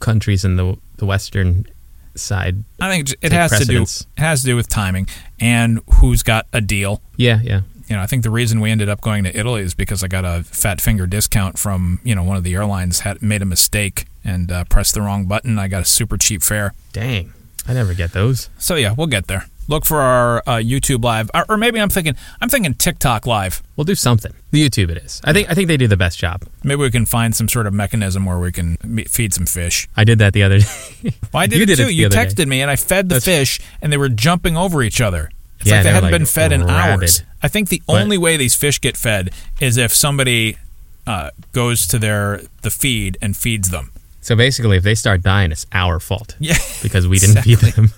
countries 0.00 0.44
in 0.44 0.56
the 0.56 0.76
the 0.96 1.06
western 1.06 1.66
side. 2.14 2.64
I 2.80 2.90
think 2.90 3.14
it 3.22 3.32
has 3.32 3.58
to 3.58 3.64
do 3.64 3.82
it 3.82 4.06
has 4.16 4.40
to 4.42 4.46
do 4.46 4.56
with 4.56 4.68
timing 4.68 5.08
and 5.40 5.80
who's 5.94 6.22
got 6.22 6.46
a 6.52 6.60
deal. 6.60 7.00
Yeah, 7.16 7.40
yeah. 7.42 7.62
You 7.88 7.96
know, 7.96 8.02
I 8.02 8.06
think 8.06 8.22
the 8.22 8.30
reason 8.30 8.60
we 8.60 8.70
ended 8.70 8.90
up 8.90 9.00
going 9.00 9.24
to 9.24 9.34
Italy 9.34 9.62
is 9.62 9.72
because 9.74 10.04
I 10.04 10.08
got 10.08 10.24
a 10.24 10.44
fat 10.44 10.80
finger 10.80 11.06
discount 11.06 11.58
from 11.58 12.00
you 12.04 12.14
know 12.14 12.22
one 12.22 12.36
of 12.36 12.44
the 12.44 12.54
airlines 12.54 13.00
had 13.00 13.22
made 13.22 13.40
a 13.40 13.46
mistake 13.46 14.06
and 14.24 14.52
uh, 14.52 14.64
pressed 14.64 14.94
the 14.94 15.00
wrong 15.00 15.24
button. 15.24 15.58
I 15.58 15.68
got 15.68 15.82
a 15.82 15.86
super 15.86 16.18
cheap 16.18 16.42
fare. 16.42 16.74
Dang, 16.92 17.32
I 17.66 17.72
never 17.72 17.94
get 17.94 18.12
those. 18.12 18.50
So 18.58 18.74
yeah, 18.74 18.92
we'll 18.96 19.06
get 19.06 19.26
there. 19.26 19.46
Look 19.68 19.84
for 19.84 20.00
our 20.00 20.38
uh, 20.46 20.56
YouTube 20.56 21.04
live, 21.04 21.30
or, 21.34 21.44
or 21.50 21.56
maybe 21.58 21.78
I'm 21.80 21.90
thinking 21.90 22.14
I'm 22.40 22.48
thinking 22.48 22.72
TikTok 22.74 23.26
live. 23.26 23.62
We'll 23.76 23.84
do 23.84 23.94
something. 23.94 24.32
The 24.50 24.66
YouTube 24.66 24.88
it 24.90 24.96
is. 24.98 25.20
I 25.24 25.32
think 25.34 25.50
I 25.50 25.54
think 25.54 25.68
they 25.68 25.76
do 25.76 25.86
the 25.86 25.96
best 25.96 26.18
job. 26.18 26.42
Maybe 26.64 26.80
we 26.80 26.90
can 26.90 27.04
find 27.04 27.36
some 27.36 27.48
sort 27.48 27.66
of 27.66 27.74
mechanism 27.74 28.24
where 28.24 28.38
we 28.38 28.50
can 28.50 28.76
feed 29.08 29.34
some 29.34 29.44
fish. 29.46 29.86
I 29.96 30.04
did 30.04 30.18
that 30.20 30.32
the 30.32 30.42
other 30.42 30.60
day. 30.60 30.66
Well, 31.32 31.42
I 31.42 31.46
did 31.46 31.56
You 31.58 31.62
it 31.64 31.66
did 31.66 31.76
too. 31.76 31.84
the 31.84 31.92
you 31.92 32.06
other 32.06 32.16
day. 32.16 32.24
texted 32.26 32.46
me, 32.48 32.62
and 32.62 32.70
I 32.70 32.76
fed 32.76 33.10
the 33.10 33.16
That's- 33.20 33.24
fish, 33.24 33.60
and 33.82 33.92
they 33.92 33.98
were 33.98 34.08
jumping 34.08 34.56
over 34.56 34.82
each 34.82 35.00
other. 35.02 35.30
It's 35.60 35.68
Yeah, 35.68 35.76
like 35.76 35.82
they 35.84 35.88
hadn't 35.90 36.02
like 36.04 36.12
been 36.18 36.26
fed 36.26 36.52
in 36.52 36.60
rabid. 36.64 36.74
hours. 37.02 37.22
I 37.42 37.48
think 37.48 37.68
the 37.68 37.82
But- 37.86 38.00
only 38.00 38.16
way 38.16 38.36
these 38.38 38.54
fish 38.54 38.80
get 38.80 38.96
fed 38.96 39.30
is 39.60 39.76
if 39.76 39.92
somebody 39.94 40.56
uh, 41.06 41.30
goes 41.52 41.86
to 41.88 41.98
their 41.98 42.40
the 42.62 42.70
feed 42.70 43.18
and 43.20 43.36
feeds 43.36 43.68
them. 43.70 43.90
so 44.22 44.34
basically, 44.36 44.76
if 44.78 44.82
they 44.82 44.94
start 44.94 45.22
dying, 45.22 45.52
it's 45.52 45.66
our 45.72 46.00
fault 46.00 46.36
Yeah, 46.38 46.56
because 46.82 47.06
we 47.06 47.18
didn't 47.22 47.42
feed 47.42 47.58
them. 47.58 47.90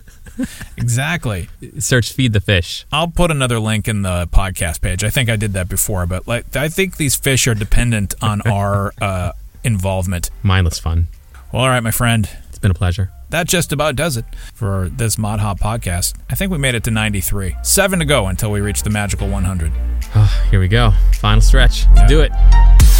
Exactly. 0.76 1.48
Search 1.79 2.12
feed 2.12 2.33
the 2.33 2.40
fish. 2.40 2.87
I'll 2.92 3.09
put 3.09 3.31
another 3.31 3.59
link 3.59 3.88
in 3.88 4.03
the 4.03 4.26
podcast 4.29 4.81
page. 4.81 5.05
I 5.05 5.11
think 5.11 5.29
I 5.31 5.37
did 5.37 5.53
that 5.55 5.68
before, 5.68 6.07
but 6.07 6.26
like 6.26 6.57
I 6.57 6.68
think 6.68 6.96
these 6.96 7.16
fish 7.16 7.46
are 7.46 7.55
dependent 7.55 8.14
on 8.22 8.40
our 8.46 8.92
uh, 9.00 9.33
involvement. 9.64 10.31
Mindless 10.42 10.79
fun. 10.79 11.09
Well, 11.53 11.62
all 11.62 11.68
right, 11.68 11.81
my 11.83 11.90
friend. 11.90 12.29
It's 12.48 12.59
been 12.59 12.70
a 12.70 12.74
pleasure. 12.74 13.11
That 13.31 13.46
just 13.46 13.72
about 13.72 13.94
does 13.94 14.16
it 14.16 14.24
for 14.55 14.88
this 14.88 15.16
Mod 15.16 15.38
Hop 15.40 15.61
podcast. 15.61 16.14
I 16.29 16.35
think 16.35 16.50
we 16.50 16.59
made 16.59 16.74
it 16.74 16.83
to 16.85 16.90
93. 16.90 17.57
Seven 17.62 18.00
to 18.00 18.05
go 18.05 18.26
until 18.26 18.50
we 18.50 18.61
reach 18.61 18.83
the 18.83 18.90
magical 18.90 19.29
100. 19.29 19.70
Oh, 20.16 20.46
here 20.50 20.59
we 20.61 20.66
go. 20.68 20.90
Final 21.14 21.40
stretch. 21.40 21.87
Let's 21.94 22.00
Yeah. 22.00 22.07
do 22.09 22.20
it. 22.22 22.99